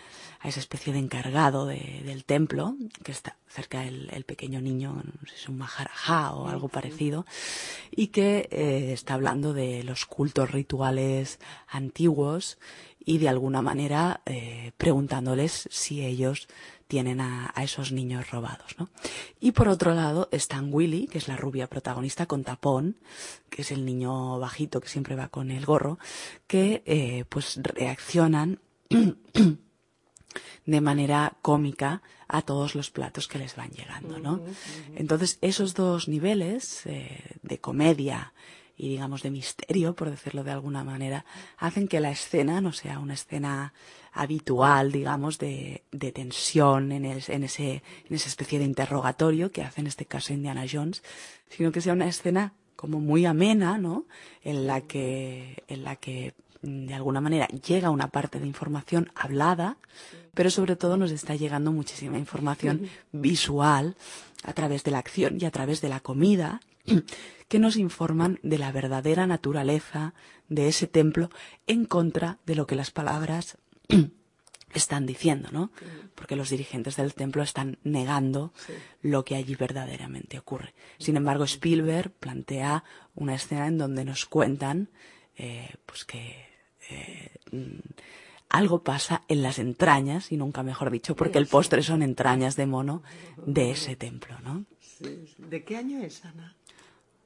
[0.40, 4.94] a esa especie de encargado de- del templo, que está cerca del el pequeño niño,
[4.94, 7.26] no sé si es un maharajá o algo parecido,
[7.90, 12.56] y que eh, está hablando de los cultos rituales antiguos
[13.04, 16.48] y de alguna manera eh, preguntándoles si ellos
[16.88, 18.88] tienen a, esos niños robados, ¿no?
[19.40, 22.96] Y por otro lado están Willy, que es la rubia protagonista con tapón,
[23.50, 25.98] que es el niño bajito que siempre va con el gorro,
[26.46, 28.60] que eh, pues reaccionan
[30.66, 34.40] de manera cómica a todos los platos que les van llegando, ¿no?
[34.94, 38.32] Entonces, esos dos niveles eh, de comedia
[38.76, 41.24] y digamos de misterio, por decirlo de alguna manera,
[41.58, 43.72] hacen que la escena no sea una escena
[44.12, 47.44] habitual, digamos, de, de tensión en, en, ese, en
[48.14, 51.02] esa especie de interrogatorio que hace en este caso Indiana Jones,
[51.48, 54.06] sino que sea una escena como muy amena, ¿no?
[54.42, 59.10] En la que, en la que mm, de alguna manera llega una parte de información
[59.14, 59.78] hablada,
[60.34, 63.96] pero sobre todo nos está llegando muchísima información visual
[64.42, 66.60] a través de la acción y a través de la comida
[67.48, 70.14] que nos informan de la verdadera naturaleza
[70.48, 71.30] de ese templo
[71.66, 73.58] en contra de lo que las palabras
[74.74, 75.70] están diciendo, ¿no?
[76.14, 78.52] Porque los dirigentes del templo están negando
[79.02, 80.74] lo que allí verdaderamente ocurre.
[80.98, 84.88] Sin embargo, Spielberg plantea una escena en donde nos cuentan,
[85.36, 86.46] eh, pues que
[86.90, 87.30] eh,
[88.48, 92.66] algo pasa en las entrañas, y nunca mejor dicho, porque el postre son entrañas de
[92.66, 93.02] mono
[93.46, 94.64] de ese templo, ¿no?
[95.38, 96.56] ¿De qué año es, Ana?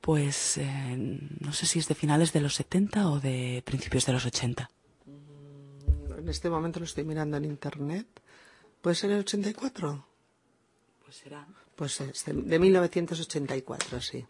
[0.08, 4.14] Pues eh, no sé si es de finales de los 70 o de principios de
[4.14, 4.70] los 80.
[5.04, 8.06] Mm, en este momento lo estoy mirando en internet.
[8.80, 10.06] ¿Puede ser el 84?
[11.04, 11.46] Pues será.
[11.76, 14.26] Pues es de, de 1984, sí.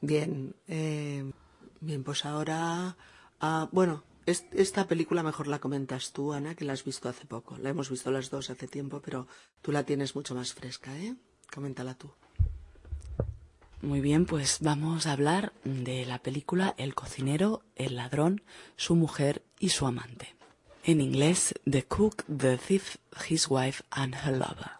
[0.00, 1.32] Bien, eh,
[1.80, 2.96] bien, pues ahora,
[3.40, 7.56] ah, bueno, esta película mejor la comentas tú, Ana, que la has visto hace poco.
[7.58, 9.28] La hemos visto las dos hace tiempo, pero
[9.62, 11.14] tú la tienes mucho más fresca, ¿eh?
[11.52, 12.10] Coméntala tú.
[13.82, 18.42] Muy bien, pues vamos a hablar de la película El cocinero, el ladrón,
[18.76, 20.34] su mujer y su amante.
[20.82, 22.96] En inglés, The Cook, The Thief,
[23.28, 24.72] His Wife and Her Lover.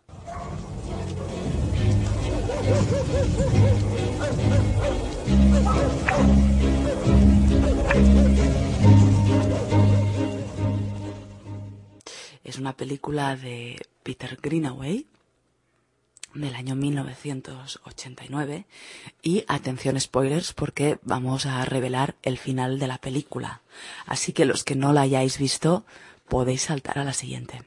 [12.46, 15.04] Es una película de Peter Greenaway
[16.32, 18.66] del año 1989
[19.20, 23.62] y atención spoilers porque vamos a revelar el final de la película.
[24.06, 25.84] Así que los que no la hayáis visto
[26.28, 27.64] podéis saltar a la siguiente.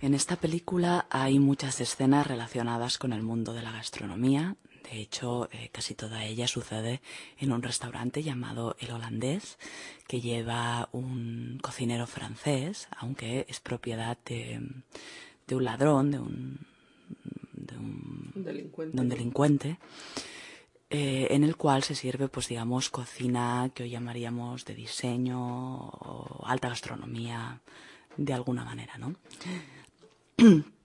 [0.00, 4.56] En esta película hay muchas escenas relacionadas con el mundo de la gastronomía,
[4.90, 7.00] de hecho, eh, casi toda ella sucede
[7.38, 9.58] en un restaurante llamado El Holandés,
[10.06, 14.60] que lleva un cocinero francés, aunque es propiedad de,
[15.50, 16.66] un ladrón, de un,
[19.08, 19.78] delincuente.
[20.90, 26.46] Eh, en el cual se sirve, pues digamos, cocina que hoy llamaríamos de diseño o
[26.46, 27.60] alta gastronomía,
[28.16, 29.14] de alguna manera, ¿no?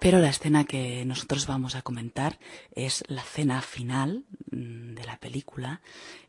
[0.00, 2.38] Pero la escena que nosotros vamos a comentar
[2.74, 5.80] es la cena final mm, de la película,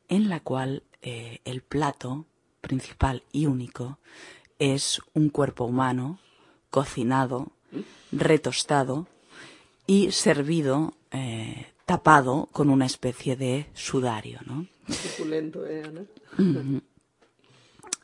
[0.08, 2.26] en la cual eh, el plato
[2.62, 4.00] principal y único
[4.60, 6.20] es un cuerpo humano
[6.70, 7.52] cocinado,
[8.12, 9.08] retostado
[9.88, 14.68] y servido eh, tapado con una especie de sudario, ¿no?
[15.68, 16.82] ¿eh,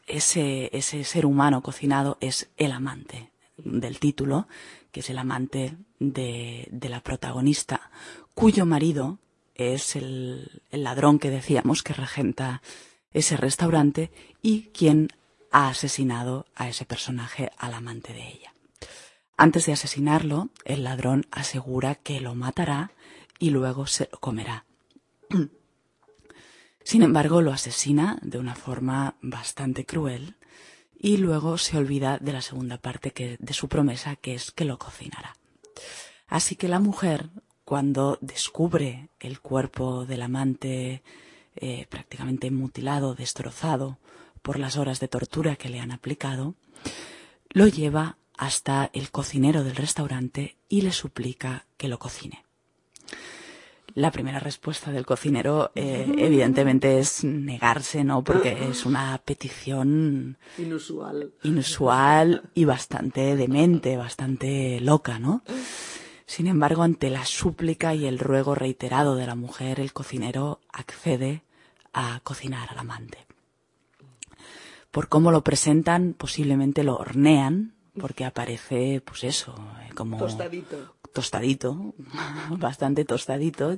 [0.08, 3.31] ese, ese ser humano cocinado es el amante
[3.63, 4.47] del título
[4.91, 7.89] que es el amante de, la protagonista,
[8.34, 9.19] cuyo marido
[9.56, 12.62] es el, el ladrón que decíamos que regenta
[13.13, 15.10] ese restaurante y quien
[15.52, 18.54] ha asesinado a ese personaje, al amante de ella.
[19.38, 22.91] Antes de asesinarlo, el ladrón asegura que lo matará
[23.39, 24.65] y luego se lo comerá.
[26.84, 30.36] Sin embargo, lo asesina de una forma bastante cruel
[31.04, 34.66] y luego se olvida de la segunda parte que, de su promesa, que es que
[34.66, 35.36] lo cocinará.
[36.28, 37.30] Así que la mujer,
[37.66, 41.02] cuando descubre el cuerpo del amante
[41.56, 43.98] eh, prácticamente mutilado, destrozado
[44.44, 46.54] por las horas de tortura que le han aplicado,
[47.49, 52.45] lo lleva hasta el cocinero del restaurante y le suplica que lo cocine.
[53.96, 58.24] La primera respuesta del cocinero, eh, evidentemente, es negarse, ¿no?
[58.24, 61.32] Porque es una petición inusual.
[61.44, 65.44] inusual y bastante demente, bastante loca, ¿no?
[66.26, 71.44] Sin embargo, ante la súplica y el ruego reiterado de la mujer, el cocinero accede
[71.94, 73.26] a cocinar al amante.
[74.92, 80.96] Por cómo lo presentan, posiblemente lo hornean, porque aparece, pues eso, eh, como Tostadito.
[81.14, 81.93] Tostadito,
[82.57, 83.76] bastante tostadito,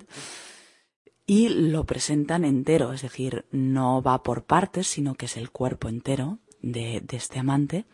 [1.25, 5.87] y lo presentan entero, es decir, no va por partes, sino que es el cuerpo
[5.87, 7.85] entero de, de este amante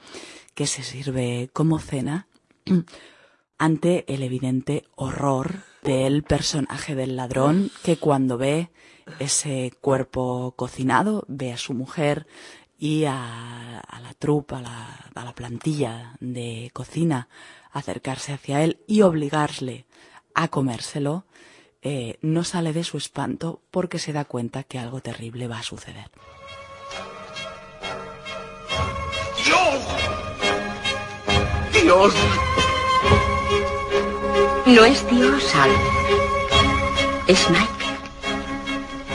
[0.55, 2.27] que se sirve como cena
[3.57, 8.69] ante el evidente horror del personaje del ladrón que cuando ve
[9.19, 12.27] ese cuerpo cocinado, ve a su mujer
[12.77, 17.27] y a, a la trupa, a la, a la plantilla de cocina
[17.71, 19.85] acercarse hacia él y obligarle
[20.33, 21.25] a comérselo,
[21.81, 25.63] eh, no sale de su espanto porque se da cuenta que algo terrible va a
[25.63, 26.11] suceder.
[29.45, 29.83] ¡Dios!
[31.73, 32.13] ¡Dios!
[34.65, 35.71] No es Dios, Al.
[37.27, 37.79] Es Mike.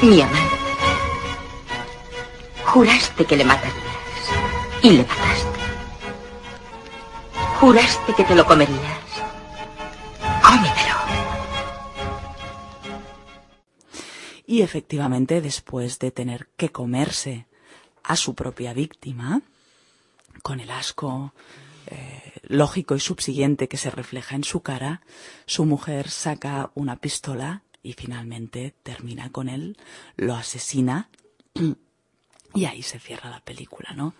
[0.02, 0.56] Mi amante.
[2.64, 3.76] Juraste que le matarías.
[4.82, 5.53] Y le mataste.
[7.60, 8.98] Juraste que te lo comerías.
[10.42, 10.94] Cómetelo.
[14.46, 17.46] Y efectivamente, después de tener que comerse
[18.02, 19.42] a su propia víctima,
[20.42, 21.32] con el asco
[21.86, 25.02] eh, lógico y subsiguiente que se refleja en su cara,
[25.46, 29.78] su mujer saca una pistola y finalmente termina con él,
[30.16, 31.08] lo asesina
[32.54, 34.14] y ahí se cierra la película, ¿no?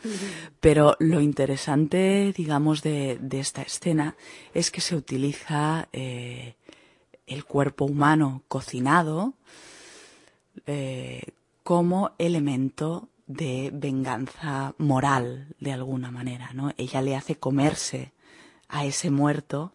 [0.61, 4.17] Pero lo interesante, digamos, de, esta escena
[4.53, 6.57] es que se utiliza eh,
[7.27, 9.35] el cuerpo humano cocinado
[10.67, 11.23] eh,
[11.63, 16.73] como elemento de venganza moral, de alguna manera, ¿no?
[16.77, 18.13] Ella le hace comerse
[18.69, 19.73] a ese muerto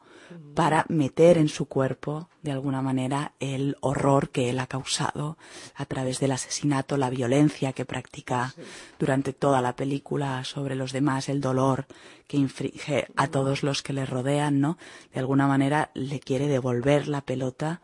[0.53, 5.37] para meter en su cuerpo, de alguna manera, el horror que él ha causado
[5.75, 8.53] a través del asesinato, la violencia que practica
[8.97, 11.85] durante toda la película sobre los demás, el dolor
[12.27, 14.77] que inflige a todos los que le rodean, ¿no?
[15.13, 17.81] De alguna manera le quiere devolver la pelota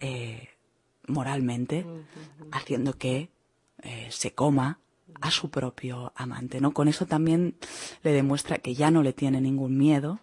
[0.00, 0.48] eh,
[1.06, 1.86] moralmente,
[2.52, 3.30] haciendo que
[3.82, 4.78] eh, se coma
[5.20, 6.72] a su propio amante, ¿no?
[6.72, 7.56] Con eso también
[8.02, 10.20] le demuestra que ya no le tiene ningún miedo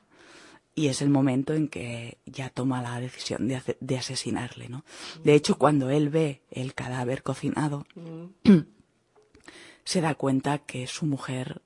[0.77, 4.83] y es el momento en que ya toma la decisión de, de asesinarle, ¿no?
[5.23, 7.87] De hecho, cuando él ve el cadáver cocinado,
[9.83, 11.63] se da cuenta que su mujer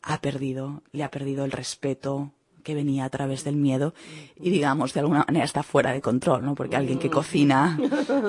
[0.00, 2.32] ha perdido, le ha perdido el respeto
[2.62, 3.92] que venía a través del miedo
[4.40, 6.54] y digamos de alguna manera está fuera de control, ¿no?
[6.54, 7.78] Porque alguien que cocina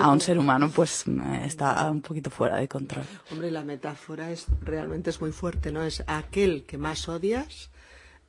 [0.02, 3.06] a un ser humano pues eh, está un poquito fuera de control.
[3.32, 5.84] Hombre, la metáfora es realmente es muy fuerte, ¿no?
[5.84, 7.72] Es aquel que más odias,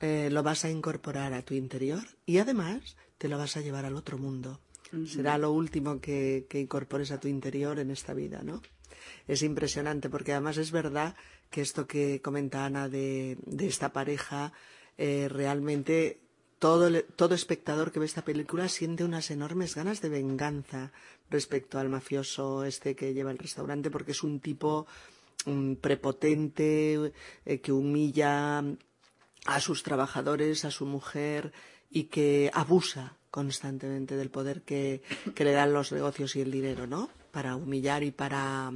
[0.00, 3.84] eh, lo vas a incorporar a tu interior y además te lo vas a llevar
[3.84, 4.60] al otro mundo.
[5.06, 8.62] Será lo último que, que incorpores a tu interior en esta vida, ¿no?
[9.26, 11.14] Es impresionante porque además es verdad
[11.50, 14.52] que esto que comenta Ana de, de esta pareja,
[14.96, 16.20] eh, realmente
[16.58, 20.92] todo, todo espectador que ve esta película siente unas enormes ganas de venganza
[21.30, 24.86] respecto al mafioso este que lleva el restaurante porque es un tipo
[25.46, 27.12] mm, prepotente
[27.44, 28.64] eh, que humilla
[29.48, 31.52] a sus trabajadores, a su mujer
[31.90, 35.02] y que abusa constantemente del poder que,
[35.34, 37.08] que le dan los negocios y el dinero, ¿no?
[37.32, 38.70] Para humillar y para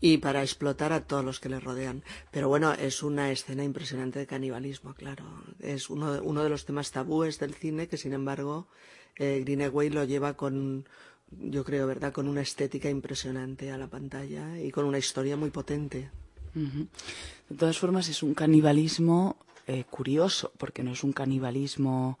[0.00, 2.04] y para explotar a todos los que le rodean.
[2.30, 5.24] Pero bueno, es una escena impresionante de canibalismo, claro.
[5.58, 8.68] Es uno de, uno de los temas tabúes del cine que, sin embargo,
[9.16, 10.86] eh, Greenaway lo lleva con,
[11.30, 15.50] yo creo, ¿verdad?, con una estética impresionante a la pantalla y con una historia muy
[15.50, 16.10] potente.
[16.54, 22.18] De todas formas, es un canibalismo eh, curioso, porque no es un canibalismo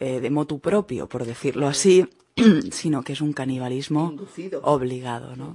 [0.00, 2.08] eh, de motu propio, por decirlo así,
[2.72, 4.60] sino que es un canibalismo Inducido.
[4.64, 5.54] obligado, ¿no?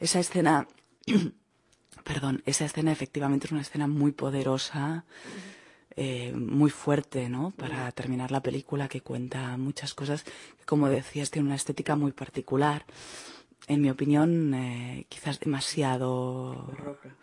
[0.00, 0.66] Esa escena,
[2.04, 5.04] perdón, esa escena efectivamente es una escena muy poderosa,
[5.94, 7.50] eh, muy fuerte, ¿no?
[7.50, 12.12] Para terminar la película que cuenta muchas cosas, que como decías tiene una estética muy
[12.12, 12.86] particular.
[13.66, 17.14] En mi opinión, eh, quizás demasiado barroca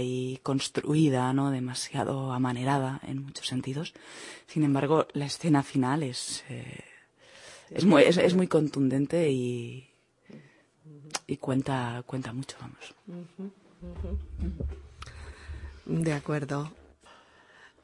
[0.00, 1.50] y construida, ¿no?
[1.50, 3.94] Demasiado amanerada en muchos sentidos.
[4.46, 6.84] Sin embargo, la escena final es eh,
[7.70, 9.88] es muy es, es muy contundente y
[11.26, 12.94] y cuenta cuenta mucho, vamos.
[15.86, 16.70] De acuerdo.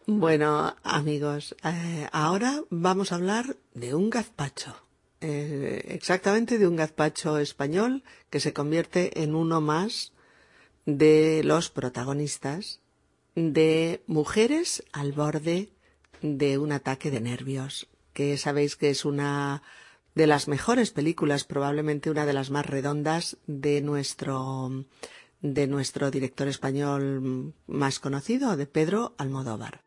[0.06, 4.76] Bueno, amigos, eh, ahora vamos a hablar de un gazpacho.
[5.22, 10.12] Eh, exactamente de un gazpacho español que se convierte en uno más
[10.86, 12.80] de los protagonistas
[13.34, 15.70] de Mujeres al borde
[16.22, 19.62] de un ataque de nervios, que sabéis que es una
[20.14, 24.84] de las mejores películas, probablemente una de las más redondas de nuestro
[25.42, 29.83] de nuestro director español más conocido, de Pedro Almodóvar.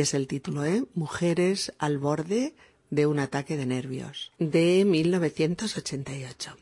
[0.00, 0.84] Es el título, ¿eh?
[0.94, 2.54] Mujeres al borde
[2.90, 6.56] de un ataque de nervios, de 1988.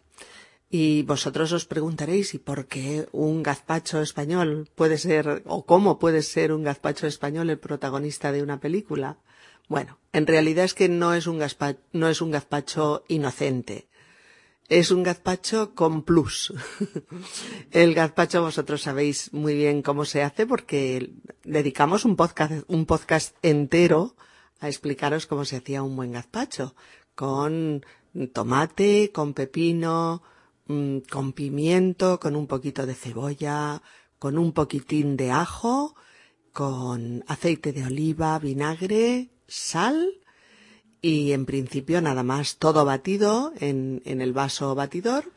[0.70, 6.22] Y vosotros os preguntaréis, ¿y por qué un gazpacho español puede ser, o cómo puede
[6.22, 9.16] ser un gazpacho español el protagonista de una película?
[9.68, 13.89] Bueno, en realidad es que no es un gazpacho, no es un gazpacho inocente.
[14.69, 16.53] Es un gazpacho con plus.
[17.71, 21.12] el gazpacho vosotros sabéis muy bien cómo se hace porque
[21.45, 24.14] dedicamos un podcast, un podcast entero
[24.61, 26.75] a explicaros cómo se hacía un buen gazpacho.
[27.14, 27.85] Con
[28.33, 30.23] tomate, con pepino,
[30.69, 33.83] Mm, con pimiento, con un poquito de cebolla,
[34.19, 35.97] con un poquitín de ajo,
[36.53, 39.97] con aceite de oliva, vinagre, sal
[41.01, 45.30] y en principio nada más todo batido en, en el vaso batidor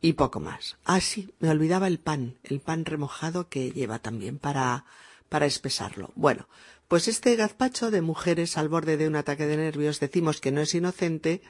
[0.00, 0.76] y poco más.
[0.84, 4.84] Ah, sí, me olvidaba el pan, el pan remojado que lleva también para,
[5.28, 6.10] para espesarlo.
[6.14, 6.48] Bueno,
[6.88, 10.60] pues este gazpacho de mujeres al borde de un ataque de nervios decimos que no
[10.60, 11.42] es inocente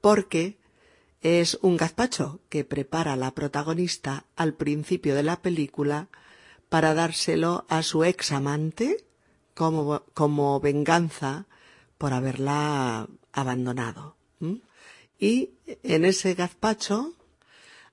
[0.00, 0.58] porque
[1.20, 6.08] es un gazpacho que prepara la protagonista al principio de la película
[6.68, 9.04] para dárselo a su ex amante
[9.54, 11.46] como, como venganza
[11.98, 14.16] por haberla abandonado.
[15.18, 15.50] Y
[15.82, 17.12] en ese gazpacho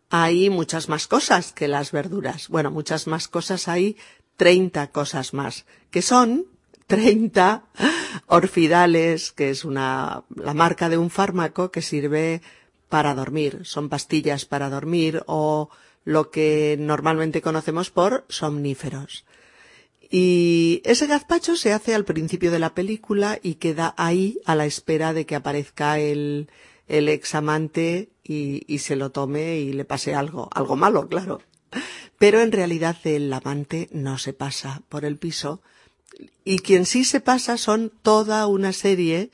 [0.10, 2.48] hay muchas más cosas que las verduras.
[2.50, 3.98] Bueno, muchas más cosas hay,
[4.38, 6.46] treinta cosas más, que son
[6.88, 7.64] treinta
[8.28, 12.42] orfidales, que es una, la marca de un fármaco que sirve
[12.90, 15.70] para dormir, son pastillas para dormir o
[16.04, 19.26] lo que normalmente conocemos por somníferos.
[20.10, 24.66] Y ese gazpacho se hace al principio de la película y queda ahí a la
[24.66, 26.50] espera de que aparezca el,
[26.88, 31.42] el examante y, y se lo tome y le pase algo, algo malo, claro.
[32.20, 35.62] Pero en realidad el amante no se pasa por el piso
[36.44, 39.32] y quien sí se pasa son toda una serie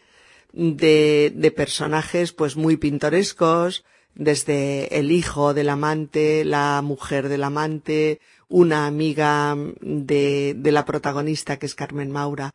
[0.53, 3.83] de, de personajes pues muy pintorescos,
[4.15, 8.19] desde el hijo del amante, la mujer del amante,
[8.51, 12.53] una amiga de, de la protagonista que es Carmen Maura,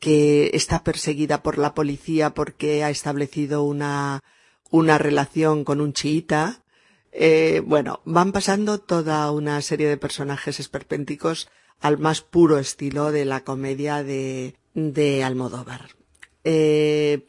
[0.00, 4.22] que está perseguida por la policía porque ha establecido una,
[4.70, 6.62] una relación con un chiita.
[7.12, 11.48] Eh, bueno, van pasando toda una serie de personajes esperpénticos
[11.80, 15.90] al más puro estilo de la comedia de, de Almodóvar.
[16.42, 17.26] Eh,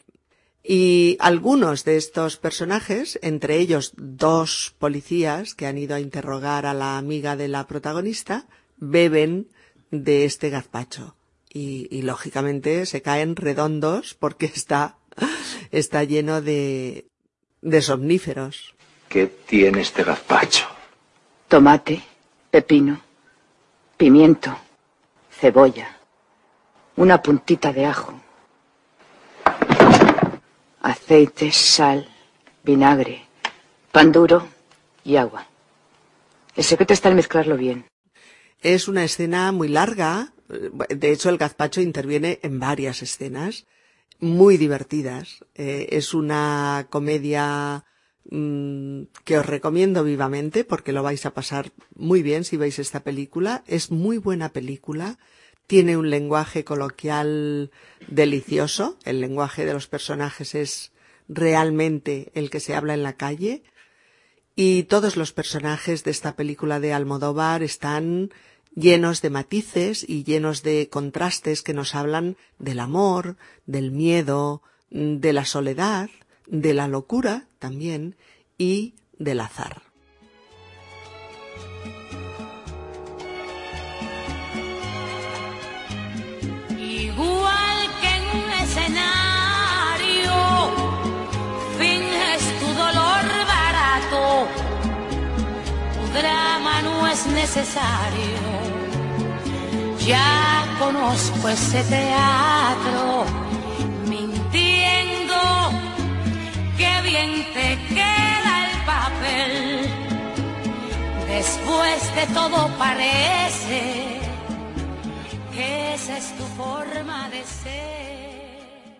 [0.68, 6.74] y algunos de estos personajes, entre ellos dos policías que han ido a interrogar a
[6.74, 8.47] la amiga de la protagonista,
[8.78, 9.47] beben
[9.91, 11.16] de este gazpacho.
[11.53, 14.97] Y, y lógicamente se caen redondos porque está,
[15.72, 17.09] está lleno de,
[17.61, 18.74] de somníferos.
[19.07, 20.66] ¿Qué tiene este gazpacho?
[21.47, 22.01] Tomate,
[22.49, 23.01] pepino,
[23.97, 24.57] pimiento,
[25.30, 25.95] cebolla,
[26.95, 28.24] una puntita de ajo
[30.86, 32.07] aceite, sal,
[32.63, 33.25] vinagre,
[33.91, 34.47] pan duro
[35.03, 35.47] y agua.
[36.55, 37.86] El secreto está en mezclarlo bien.
[38.61, 40.33] Es una escena muy larga.
[40.47, 43.65] De hecho, el gazpacho interviene en varias escenas
[44.19, 45.43] muy divertidas.
[45.55, 47.83] Eh, es una comedia
[48.29, 52.99] mmm, que os recomiendo vivamente porque lo vais a pasar muy bien si veis esta
[52.99, 53.63] película.
[53.65, 55.17] Es muy buena película
[55.68, 57.72] tiene un lenguaje coloquial
[58.07, 60.91] delicioso, el lenguaje de los personajes es
[61.28, 63.63] realmente el que se habla en la calle
[64.55, 68.32] y todos los personajes de esta película de Almodóvar están
[68.76, 75.34] llenos de matices y llenos de contrastes que nos hablan del amor, del miedo, de
[75.34, 76.09] la soledad,
[76.47, 78.16] de la locura también
[78.57, 79.82] y del azar.
[97.16, 98.39] Es necesario.
[100.05, 103.26] Ya conozco ese teatro,
[104.09, 105.41] mintiendo,
[106.78, 109.53] qué bien te queda el papel.
[111.28, 113.82] Después de todo parece
[115.53, 118.99] que esa es tu forma de ser.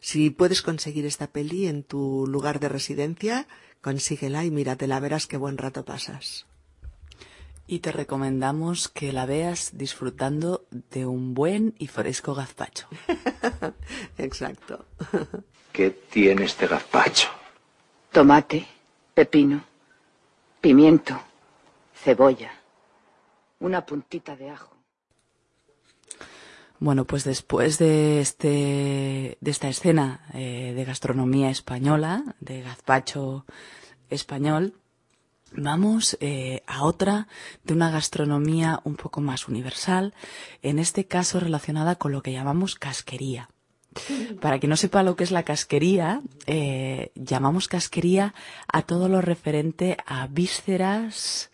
[0.00, 3.48] Si puedes conseguir esta peli en tu lugar de residencia,
[3.80, 6.46] consíguela y míratela, verás qué buen rato pasas.
[7.66, 12.86] Y te recomendamos que la veas disfrutando de un buen y fresco gazpacho.
[14.18, 14.84] Exacto.
[15.72, 17.28] ¿Qué tiene este gazpacho?
[18.12, 18.66] Tomate,
[19.14, 19.64] pepino,
[20.60, 21.20] pimiento,
[21.94, 22.52] cebolla,
[23.60, 24.76] una puntita de ajo.
[26.78, 33.46] Bueno, pues después de este, de esta escena eh, de gastronomía española, de gazpacho
[34.10, 34.74] español,
[35.52, 37.28] Vamos eh, a otra
[37.64, 40.14] de una gastronomía un poco más universal,
[40.62, 43.48] en este caso relacionada con lo que llamamos casquería.
[44.40, 48.34] Para quien no sepa lo que es la casquería, eh, llamamos casquería
[48.70, 51.50] a todo lo referente a vísceras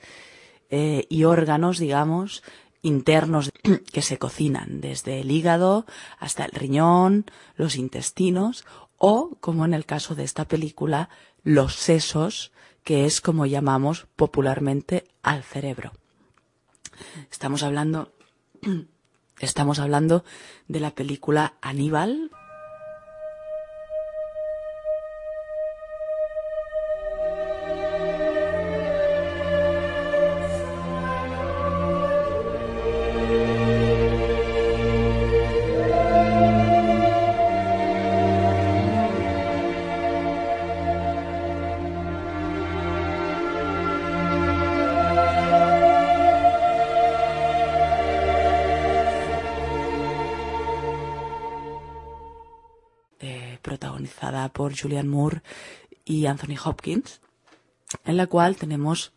[0.70, 2.43] eh, y órganos, digamos,
[2.80, 3.53] internos
[3.93, 5.86] que se cocinan, desde el hígado
[6.18, 8.64] hasta el riñón, los intestinos
[8.97, 11.09] o, como en el caso de esta película,
[11.45, 12.53] los sesos
[12.85, 15.93] que es como llamamos popularmente al cerebro.
[17.30, 18.12] Estamos hablando,
[19.41, 20.24] estamos hablando
[20.68, 22.30] de la película Aníbal,
[54.83, 55.43] Julian Moore
[56.05, 57.20] y Anthony Hopkins,
[58.05, 59.12] en la cual tenemos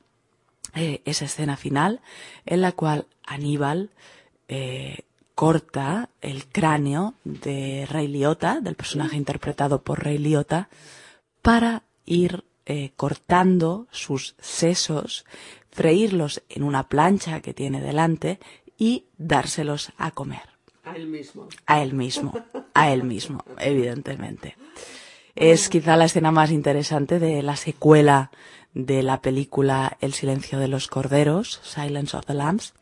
[0.75, 2.01] eh, esa escena final
[2.45, 3.89] en la cual Aníbal
[4.47, 4.99] eh,
[5.35, 10.69] corta el cráneo de Ray Liotta, del personaje interpretado por Ray Liotta,
[11.41, 15.25] para ir eh, cortando sus sesos,
[15.71, 18.39] freírlos en una plancha que tiene delante
[18.77, 20.41] y dárselos a comer.
[20.83, 21.47] A él mismo.
[21.65, 22.33] A él mismo,
[22.73, 24.55] a él mismo, evidentemente.
[25.35, 28.31] Es quizá la escena más interesante de la secuela
[28.73, 32.73] de la película El silencio de los corderos, Silence of the Lambs.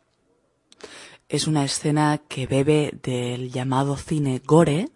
[1.30, 4.90] Es una escena que bebe del llamado cine gore,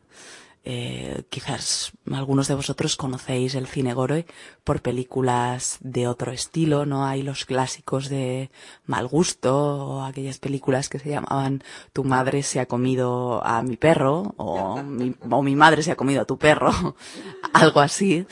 [0.70, 4.26] eh, quizás algunos de vosotros conocéis el cine gore
[4.66, 7.06] por películas de otro estilo, ¿no?
[7.06, 8.52] Hay los clásicos de
[8.86, 11.64] mal gusto o aquellas películas que se llamaban
[11.94, 15.96] Tu madre se ha comido a mi perro o mi, o mi madre se ha
[15.96, 16.74] comido a tu perro,
[17.54, 18.26] algo así.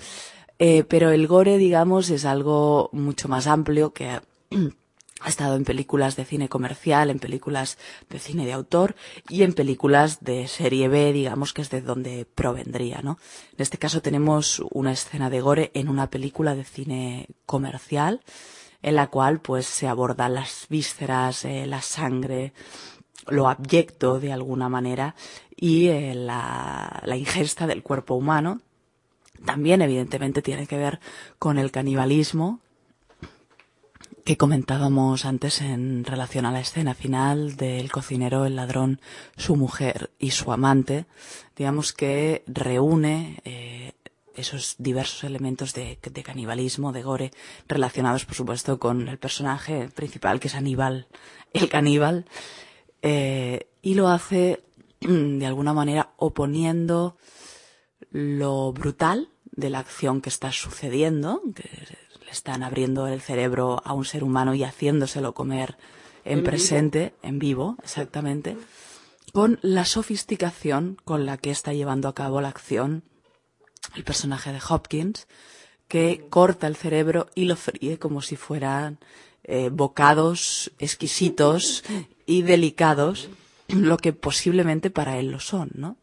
[0.60, 4.20] Eh, pero el gore, digamos, es algo mucho más amplio que
[5.22, 7.78] ha estado en películas de cine comercial, en películas
[8.10, 8.96] de cine de autor
[9.30, 13.18] y en películas de serie B, digamos que es de donde provendría, ¿no?
[13.54, 18.22] En este caso tenemos una escena de gore en una película de cine comercial
[18.82, 22.54] en la cual pues se abordan las vísceras, eh, la sangre,
[23.28, 25.16] lo abyecto de alguna manera
[25.56, 28.62] y eh, la, la ingesta del cuerpo humano.
[29.44, 31.00] También evidentemente tiene que ver
[31.40, 32.60] con el canibalismo,
[34.26, 39.00] que comentábamos antes en relación a la escena final del cocinero, el ladrón,
[39.38, 41.06] su mujer y su amante,
[41.56, 43.92] digamos que reúne eh,
[44.36, 47.32] esos diversos elementos de, canibalismo, de gore,
[47.68, 51.08] relacionados por supuesto con el personaje principal que es Aníbal,
[51.54, 52.26] el caníbal,
[53.04, 54.64] eh, y lo hace
[55.02, 57.16] de alguna manera oponiendo
[58.10, 61.44] lo brutal de la acción que está sucediendo,
[62.36, 65.78] están abriendo el cerebro a un ser humano y haciéndoselo comer
[66.24, 67.18] en, ¿En presente, vivo?
[67.24, 68.58] en vivo, exactamente,
[69.32, 73.04] con la sofisticación con la que está llevando a cabo la acción
[73.96, 75.28] el personaje de Hopkins,
[75.88, 79.00] que corta el cerebro y lo fríe como si fueran
[79.44, 81.84] eh, bocados exquisitos
[82.26, 83.30] y delicados,
[83.68, 85.98] lo que posiblemente para él lo son, ¿no?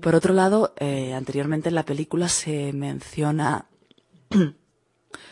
[0.00, 3.66] Por otro lado, eh, anteriormente en la película se menciona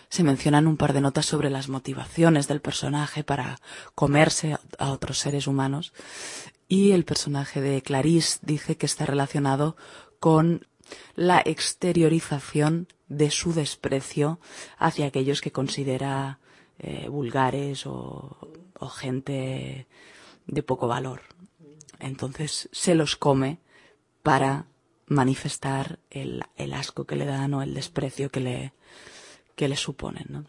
[0.08, 3.58] se mencionan un par de notas sobre las motivaciones del personaje para
[3.94, 5.92] comerse a otros seres humanos
[6.68, 9.76] y el personaje de Clarice dice que está relacionado
[10.20, 10.66] con
[11.14, 14.38] la exteriorización de su desprecio
[14.78, 16.38] hacia aquellos que considera
[16.78, 18.36] eh, vulgares o,
[18.96, 19.86] gente
[20.46, 21.22] de poco valor.
[21.98, 23.58] Entonces se los come
[24.22, 24.66] para
[25.06, 28.72] manifestar el, el, asco que le dan o el desprecio que le,
[29.58, 30.26] que le suponen.
[30.28, 30.44] ¿no?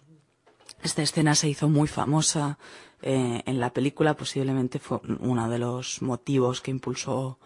[0.84, 2.60] Esta escena se hizo muy famosa
[3.01, 7.39] eh, en la película, posiblemente fue uno de los motivos que impulsó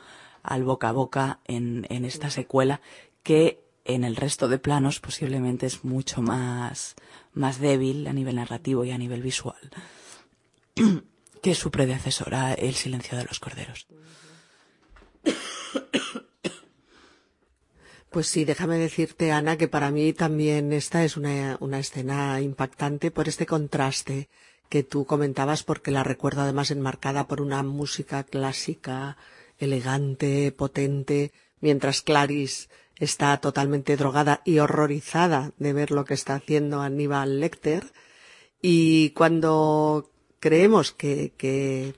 [0.43, 2.81] al boca a boca en, en esta secuela,
[3.23, 6.95] que en el resto de planos posiblemente es mucho más,
[7.33, 9.59] más débil a nivel narrativo y a nivel visual
[11.41, 13.87] que su predecesora El silencio de los corderos.
[18.13, 23.09] Pues sí, déjame decirte, Ana, que para mí también esta es una, una escena impactante
[23.09, 24.29] por este contraste
[24.69, 29.17] que tú comentabas, porque la recuerdo además enmarcada por una música clásica
[29.57, 36.81] elegante, potente, mientras Clarice está totalmente drogada y horrorizada de ver lo que está haciendo
[36.81, 37.93] Aníbal Lecter.
[38.61, 41.95] Y cuando creemos que, que,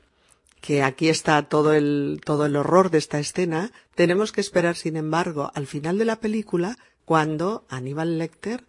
[0.65, 4.97] que aquí está todo el, todo el horror de esta escena, tenemos que esperar, sin
[4.97, 8.65] embargo, al final de la película, cuando Aníbal Lecter,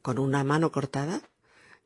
[0.00, 1.22] con una mano cortada,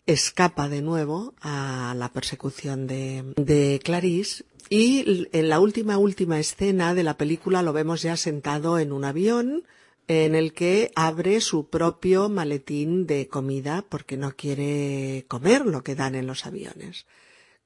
[0.05, 6.95] escapa de nuevo a la persecución de, de Clarice y en la última, última escena
[6.95, 9.65] de la película lo vemos ya sentado en un avión
[10.09, 15.95] en el que abre su propio maletín de comida porque no quiere comer lo que
[15.95, 17.07] dan en los aviones.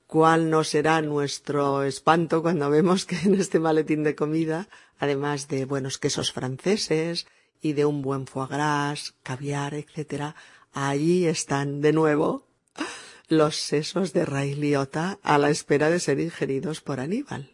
[0.08, 4.66] ¿Cuál no será nuestro espanto cuando vemos que en este maletín de comida,
[4.98, 7.26] además de buenos quesos franceses
[7.60, 10.34] y de un buen foie gras, caviar, etcétera,
[10.72, 12.46] allí están de nuevo
[13.28, 17.50] los sesos de Ray Liotta a la espera de ser ingeridos por Aníbal.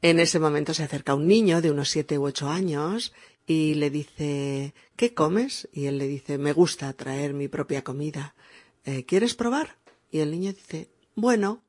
[0.00, 3.12] En ese momento se acerca un niño de unos siete u ocho años
[3.46, 5.68] y le dice ¿Qué comes?
[5.74, 8.34] Y él le dice Me gusta traer mi propia comida.
[8.86, 9.76] Eh, ¿Quieres probar?
[10.10, 11.60] Y el niño dice Bueno.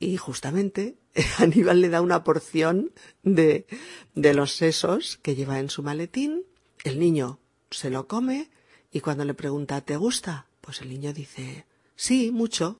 [0.00, 0.96] Y justamente
[1.38, 2.90] Aníbal le da una porción
[3.22, 3.66] de,
[4.14, 6.42] de los sesos que lleva en su maletín.
[6.82, 7.38] El niño
[7.70, 8.50] se lo come
[8.90, 10.46] y cuando le pregunta ¿Te gusta?
[10.60, 12.78] Pues el niño dice Sí, mucho.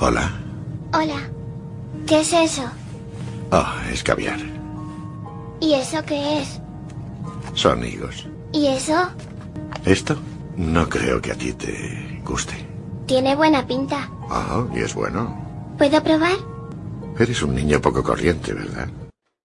[0.00, 0.40] Hola.
[0.94, 1.30] Hola.
[2.06, 2.62] ¿Qué es eso?
[3.52, 4.40] Oh, es caviar.
[5.60, 6.60] ¿Y eso qué es?
[7.54, 8.26] Son higos.
[8.52, 9.10] ¿Y eso?
[9.84, 10.16] ¿Esto?
[10.56, 12.54] No creo que a ti te guste.
[13.06, 14.10] Tiene buena pinta.
[14.30, 15.43] Ah, y es bueno.
[15.78, 16.38] ¿Puedo probar?
[17.18, 18.88] Eres un niño poco corriente, ¿verdad?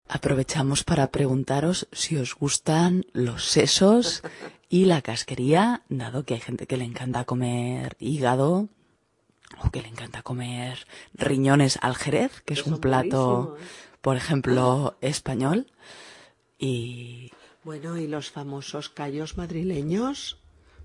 [0.07, 4.21] Aprovechamos para preguntaros si os gustan los sesos
[4.69, 8.69] y la casquería, dado que hay gente que le encanta comer hígado
[9.63, 13.57] o que le encanta comer riñones al jerez, que es un plato,
[14.01, 15.67] por ejemplo, español.
[16.59, 17.31] Y
[17.63, 20.37] bueno, y los famosos callos madrileños,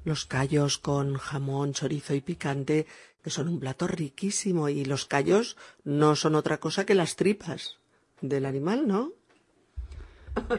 [0.05, 2.87] los callos con jamón, chorizo y picante,
[3.25, 7.79] que son un plato riquísimo y los callos no son otra cosa que las tripas
[8.21, 9.13] del animal, ¿no?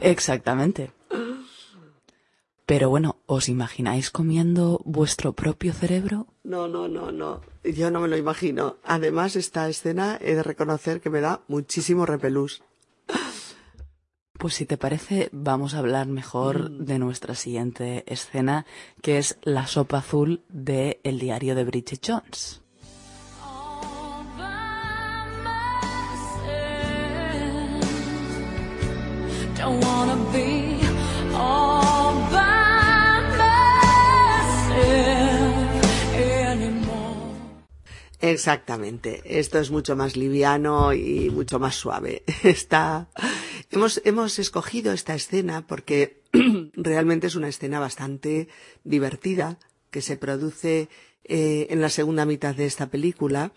[0.01, 0.91] Exactamente.
[2.65, 6.25] Pero bueno, ¿os imagináis comiendo vuestro propio cerebro?
[6.43, 7.41] No, no, no, no.
[7.63, 8.77] Yo no me lo imagino.
[8.83, 12.63] Además, esta escena he de reconocer que me da muchísimo repelús.
[14.37, 16.85] Pues si te parece, vamos a hablar mejor mm.
[16.85, 18.65] de nuestra siguiente escena,
[19.01, 22.61] que es la sopa azul de El diario de Bridget Jones.
[38.31, 39.21] Exactamente.
[39.23, 42.23] Esto es mucho más liviano y mucho más suave.
[42.43, 43.07] Está,
[43.71, 46.21] hemos, hemos escogido esta escena porque
[46.73, 48.47] realmente es una escena bastante
[48.83, 49.59] divertida
[49.91, 50.89] que se produce
[51.23, 53.51] eh, en la segunda mitad de esta película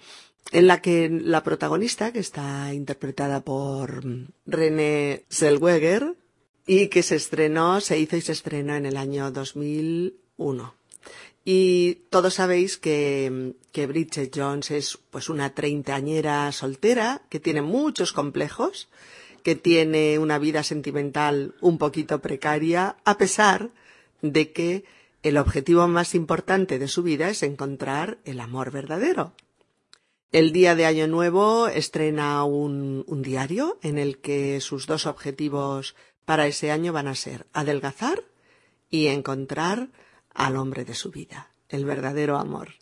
[0.53, 4.03] en la que la protagonista, que está interpretada por
[4.47, 6.17] René Zellweger
[6.67, 10.78] y que se estrenó, se hizo y se estrenó en el año 2001.
[11.51, 18.13] Y todos sabéis que, que Bridget Jones es pues una treintañera soltera que tiene muchos
[18.13, 18.91] complejos,
[19.43, 23.71] que tiene una vida sentimental un poquito precaria, a pesar
[24.21, 24.85] de que
[25.23, 29.33] el objetivo más importante de su vida es encontrar el amor verdadero.
[30.33, 35.97] El día de Año Nuevo estrena un, un diario en el que sus dos objetivos
[36.27, 38.23] para ese año van a ser adelgazar
[38.91, 39.89] y encontrar
[40.39, 42.75] al hombre de su vida, el verdadero amor.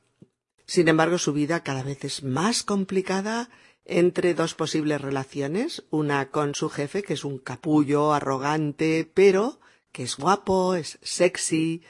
[0.66, 3.48] Sin embargo, su vida cada vez es más complicada
[3.86, 9.58] entre dos posibles relaciones, una con su jefe, que es un capullo, arrogante, pero
[9.90, 11.82] que es guapo, es sexy,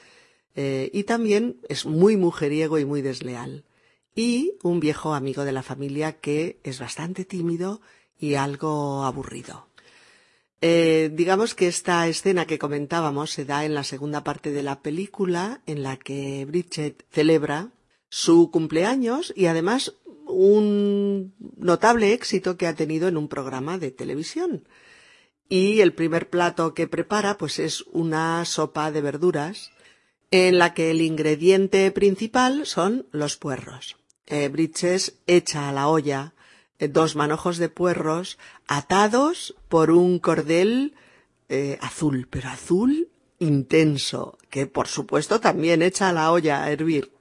[0.54, 3.64] eh, y también es muy mujeriego y muy desleal.
[4.14, 7.80] Y un viejo amigo de la familia que es bastante tímido
[8.18, 9.66] y algo aburrido.
[10.68, 14.80] Eh, digamos que esta escena que comentábamos se da en la segunda parte de la
[14.80, 17.70] película en la que Bridget celebra
[18.08, 19.94] su cumpleaños y además
[20.26, 24.66] un notable éxito que ha tenido en un programa de televisión.
[25.48, 29.70] Y el primer plato que prepara pues es una sopa de verduras
[30.32, 33.98] en la que el ingrediente principal son los puerros.
[34.26, 36.34] Eh, Bridget echa a la olla
[36.78, 40.94] dos manojos de puerros atados por un cordel
[41.48, 43.08] eh, azul, pero azul
[43.38, 47.12] intenso, que por supuesto también echa la olla a hervir.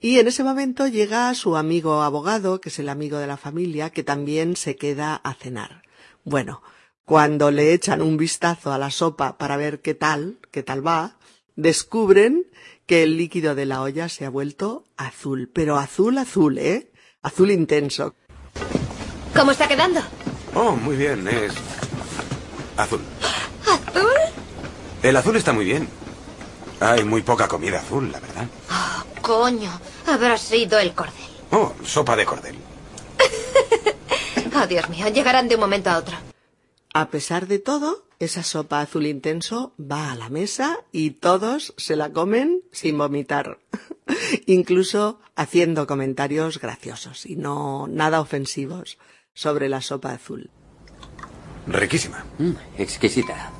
[0.00, 3.90] Y en ese momento llega su amigo abogado, que es el amigo de la familia,
[3.90, 5.82] que también se queda a cenar.
[6.24, 6.62] Bueno,
[7.08, 11.16] Cuando le echan un vistazo a la sopa para ver qué tal, qué tal va,
[11.56, 12.44] descubren
[12.84, 16.92] que el líquido de la olla se ha vuelto azul, pero azul azul, ¿eh?
[17.22, 18.14] Azul intenso.
[19.38, 20.00] ¿Cómo está quedando?
[20.52, 21.52] Oh, muy bien, es
[22.76, 23.00] azul.
[23.64, 24.10] ¿Azul?
[25.00, 25.88] El azul está muy bien.
[26.80, 28.48] Hay muy poca comida azul, la verdad.
[28.68, 29.70] Oh, coño,
[30.08, 31.14] habrá sido el cordel.
[31.52, 32.56] Oh, sopa de cordel.
[34.60, 36.16] oh, Dios mío, llegarán de un momento a otro.
[36.92, 41.94] A pesar de todo, esa sopa azul intenso va a la mesa y todos se
[41.94, 43.60] la comen sin vomitar,
[44.46, 48.98] incluso haciendo comentarios graciosos y no nada ofensivos
[49.38, 50.50] sobre la sopa azul.
[51.68, 52.24] Riquísima.
[52.38, 53.52] Mm, exquisita.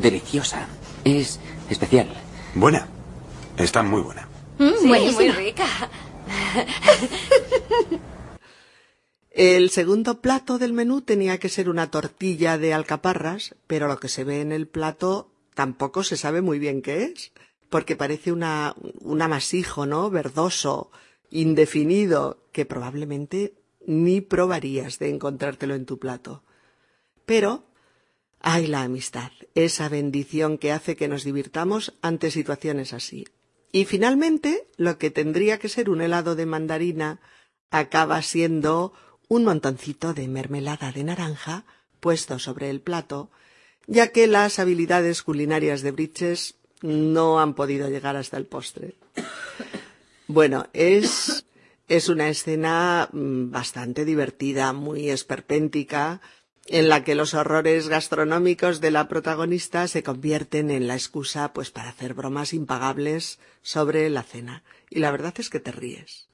[0.00, 0.66] Deliciosa.
[1.04, 1.38] Es
[1.70, 2.08] especial.
[2.56, 2.88] Buena.
[3.56, 4.28] Está muy buena.
[4.58, 5.64] Mm, sí, muy rica.
[9.30, 14.08] El segundo plato del menú tenía que ser una tortilla de alcaparras, pero lo que
[14.08, 17.30] se ve en el plato tampoco se sabe muy bien qué es,
[17.70, 20.10] porque parece una, un amasijo, ¿no?
[20.10, 20.90] Verdoso,
[21.30, 23.54] indefinido, que probablemente
[23.86, 26.42] ni probarías de encontrártelo en tu plato.
[27.24, 27.64] Pero
[28.40, 33.26] hay la amistad, esa bendición que hace que nos divirtamos ante situaciones así.
[33.72, 37.20] Y finalmente, lo que tendría que ser un helado de mandarina
[37.70, 38.92] acaba siendo
[39.28, 41.64] un montoncito de mermelada de naranja
[42.00, 43.30] puesto sobre el plato,
[43.86, 48.94] ya que las habilidades culinarias de Bridges no han podido llegar hasta el postre.
[50.28, 51.45] Bueno, es,
[51.88, 56.20] es una escena mm, bastante divertida, muy esperpéntica,
[56.66, 61.70] en la que los horrores gastronómicos de la protagonista se convierten en la excusa pues
[61.70, 64.64] para hacer bromas impagables sobre la cena.
[64.90, 66.28] Y la verdad es que te ríes.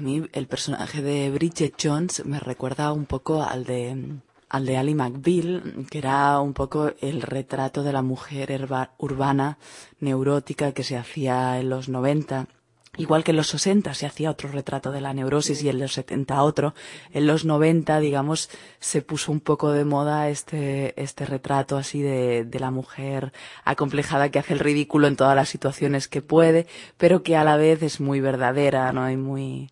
[0.00, 4.78] A mí el personaje de Bridget Jones me recuerda un poco al de al de
[4.78, 9.58] Ali McBeal, que era un poco el retrato de la mujer urbana
[9.98, 12.48] neurótica que se hacía en los 90.
[12.96, 15.92] Igual que en los 60 se hacía otro retrato de la neurosis y en los
[15.92, 16.74] 70 otro.
[17.12, 22.44] En los 90, digamos, se puso un poco de moda este, este retrato así de,
[22.44, 23.32] de la mujer
[23.64, 26.66] acomplejada que hace el ridículo en todas las situaciones que puede,
[26.96, 29.08] pero que a la vez es muy verdadera, ¿no?
[29.08, 29.70] Y muy,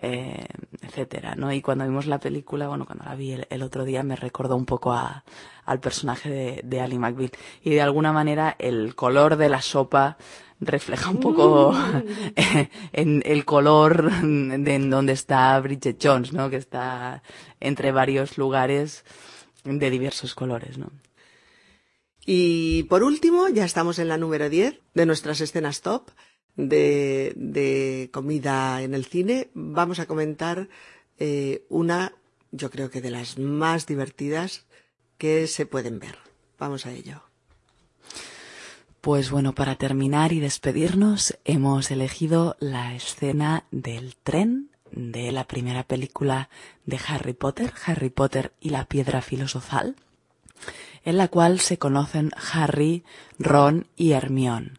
[0.00, 0.46] eh,
[0.82, 1.52] etcétera, ¿no?
[1.52, 4.64] Y cuando vimos la película, bueno, cuando la vi el, otro día me recordó un
[4.64, 5.24] poco a,
[5.64, 7.32] al personaje de, de Ali McBeal.
[7.62, 10.16] Y de alguna manera el color de la sopa
[10.60, 11.74] refleja un poco
[12.92, 16.50] en el color de en donde está Bridget Jones, ¿no?
[16.50, 17.22] Que está
[17.60, 19.04] entre varios lugares
[19.64, 20.90] de diversos colores, ¿no?
[22.24, 26.10] Y por último, ya estamos en la número 10 de nuestras escenas top
[26.56, 29.50] de, de comida en el cine.
[29.54, 30.68] Vamos a comentar
[31.18, 32.12] eh, una,
[32.50, 34.66] yo creo que de las más divertidas
[35.16, 36.18] que se pueden ver.
[36.58, 37.27] Vamos a ello.
[39.00, 45.84] Pues bueno, para terminar y despedirnos, hemos elegido la escena del tren de la primera
[45.84, 46.48] película
[46.84, 49.94] de Harry Potter, Harry Potter y la piedra filosofal,
[51.04, 53.04] en la cual se conocen Harry,
[53.38, 54.72] Ron y Hermione.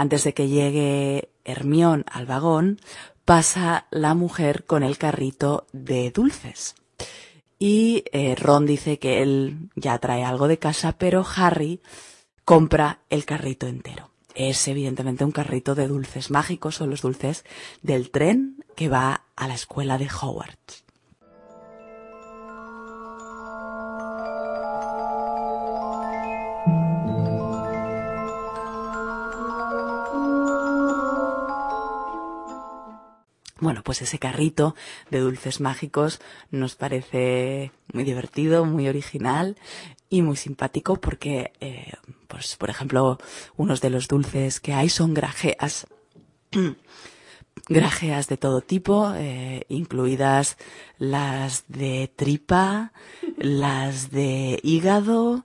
[0.00, 2.80] Antes de que llegue Hermión al vagón,
[3.26, 6.74] pasa la mujer con el carrito de dulces.
[7.58, 11.82] Y eh, Ron dice que él ya trae algo de casa, pero Harry
[12.46, 14.08] compra el carrito entero.
[14.34, 17.44] Es evidentemente un carrito de dulces mágicos, son los dulces
[17.82, 20.82] del tren que va a la escuela de Hogwarts.
[33.60, 34.74] Bueno, pues ese carrito
[35.10, 39.56] de dulces mágicos nos parece muy divertido, muy original
[40.08, 41.92] y muy simpático porque, eh,
[42.26, 43.18] pues, por ejemplo,
[43.56, 45.86] unos de los dulces que hay son grajeas.
[47.68, 50.56] grajeas de todo tipo, eh, incluidas
[50.98, 52.92] las de tripa,
[53.36, 55.44] las de hígado,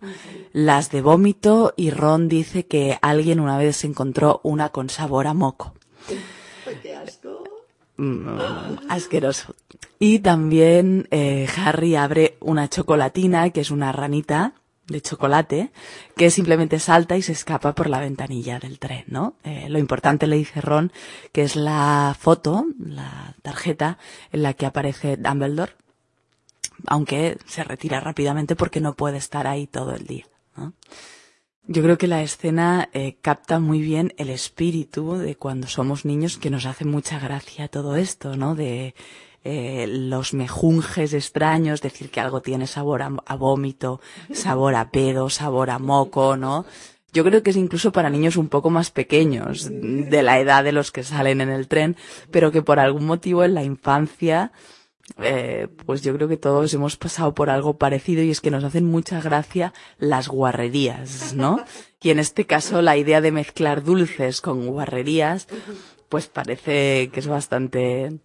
[0.54, 5.34] las de vómito y Ron dice que alguien una vez encontró una con sabor a
[5.34, 5.74] moco.
[7.98, 8.38] Mm,
[8.90, 9.56] asqueroso.
[10.00, 14.54] Y también eh, Harry abre una chocolatina, que es una ranita
[14.88, 15.72] de chocolate,
[16.16, 19.36] que simplemente salta y se escapa por la ventanilla del tren, ¿no?
[19.44, 20.92] Eh, lo importante le dice Ron,
[21.32, 23.98] que es la foto, la tarjeta
[24.32, 25.74] en la que aparece Dumbledore,
[26.86, 30.26] aunque se retira rápidamente porque no puede estar ahí todo el día.
[30.56, 30.74] ¿no?
[31.68, 36.38] Yo creo que la escena eh, capta muy bien el espíritu de cuando somos niños,
[36.38, 38.54] que nos hace mucha gracia todo esto, ¿no?
[38.54, 38.94] De
[39.44, 44.00] eh, los mejunjes extraños, decir que algo tiene sabor a, a vómito,
[44.32, 46.66] sabor a pedo, sabor a moco, ¿no?
[47.14, 50.74] Yo creo que es incluso para niños un poco más pequeños, de la edad de
[50.74, 51.96] los que salen en el tren,
[52.30, 54.52] pero que por algún motivo en la infancia
[55.22, 58.64] eh, pues yo creo que todos hemos pasado por algo parecido y es que nos
[58.64, 61.64] hacen mucha gracia las guarrerías, ¿no?
[62.02, 65.48] Y en este caso la idea de mezclar dulces con guarrerías,
[66.08, 68.20] pues parece que es bastante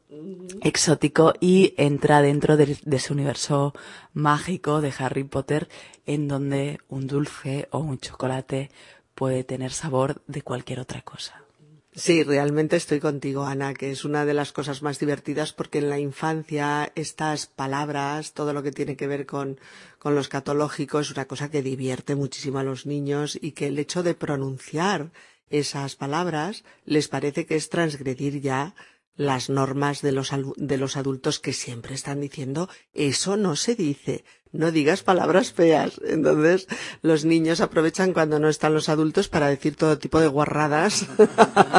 [0.63, 3.73] exótico y entra dentro de, de ese universo
[4.13, 5.71] mágico de Harry Potter
[6.05, 8.71] en donde un dulce o un chocolate
[9.15, 11.43] puede tener sabor de cualquier otra cosa.
[11.93, 15.91] Sí, realmente estoy contigo, Ana, que es una de las cosas más divertidas porque en
[15.91, 19.59] la infancia estas palabras, todo lo que tiene que ver con,
[19.99, 24.05] con lo es una cosa que divierte muchísimo a los niños y que el hecho
[24.05, 25.11] de pronunciar
[25.49, 28.77] esas palabras les parece que es transgredir ya
[29.17, 34.25] las normas de los, de los adultos que siempre están diciendo eso no se dice,
[34.53, 36.01] no digas palabras feas.
[36.05, 36.67] Entonces,
[37.03, 41.07] los niños aprovechan cuando no están los adultos para decir todo tipo de guarradas.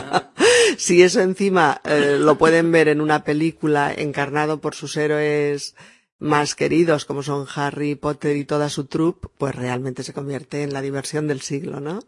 [0.78, 5.76] si eso encima eh, lo pueden ver en una película encarnado por sus héroes
[6.20, 10.72] más queridos, como son Harry Potter y toda su troupe, pues realmente se convierte en
[10.72, 12.04] la diversión del siglo, ¿no?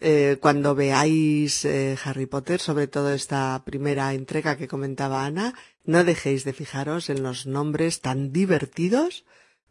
[0.00, 6.04] Eh, cuando veáis eh, Harry Potter, sobre todo esta primera entrega que comentaba Ana, no
[6.04, 9.24] dejéis de fijaros en los nombres tan divertidos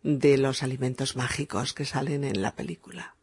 [0.04, 3.16] de los alimentos mágicos que salen en la película.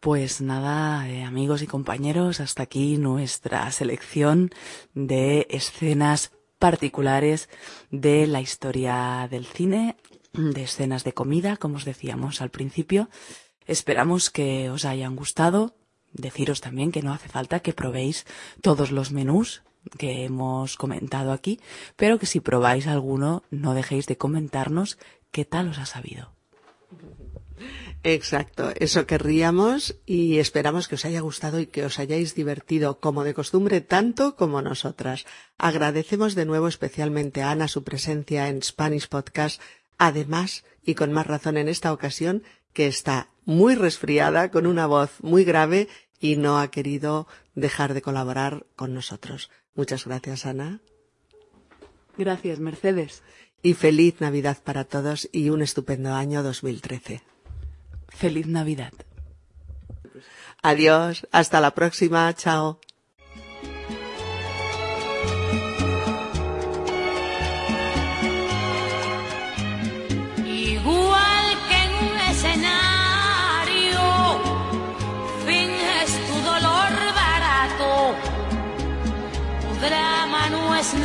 [0.00, 4.50] Pues nada, eh, amigos y compañeros, hasta aquí nuestra selección
[4.94, 7.48] de escenas particulares
[7.90, 9.96] de la historia del cine,
[10.32, 13.10] de escenas de comida, como os decíamos al principio.
[13.66, 15.76] Esperamos que os hayan gustado.
[16.12, 18.26] Deciros también que no hace falta que probéis
[18.60, 19.62] todos los menús
[19.98, 21.60] que hemos comentado aquí,
[21.96, 24.98] pero que si probáis alguno no dejéis de comentarnos
[25.30, 26.32] qué tal os ha sabido.
[28.04, 33.22] Exacto, eso querríamos y esperamos que os haya gustado y que os hayáis divertido como
[33.22, 35.24] de costumbre tanto como nosotras.
[35.56, 39.60] Agradecemos de nuevo especialmente a Ana su presencia en Spanish Podcast,
[39.98, 45.12] además y con más razón en esta ocasión que está muy resfriada, con una voz
[45.22, 45.88] muy grave
[46.22, 49.50] y no ha querido dejar de colaborar con nosotros.
[49.74, 50.80] Muchas gracias, Ana.
[52.16, 53.22] Gracias, Mercedes.
[53.60, 57.22] Y feliz Navidad para todos y un estupendo año 2013.
[58.08, 58.92] Feliz Navidad.
[60.62, 62.78] Adiós, hasta la próxima, chao.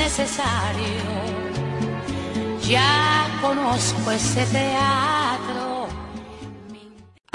[0.08, 1.04] Necesario.
[2.66, 5.88] Ya conozco ese teatro.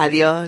[0.04, 0.38] Adiós,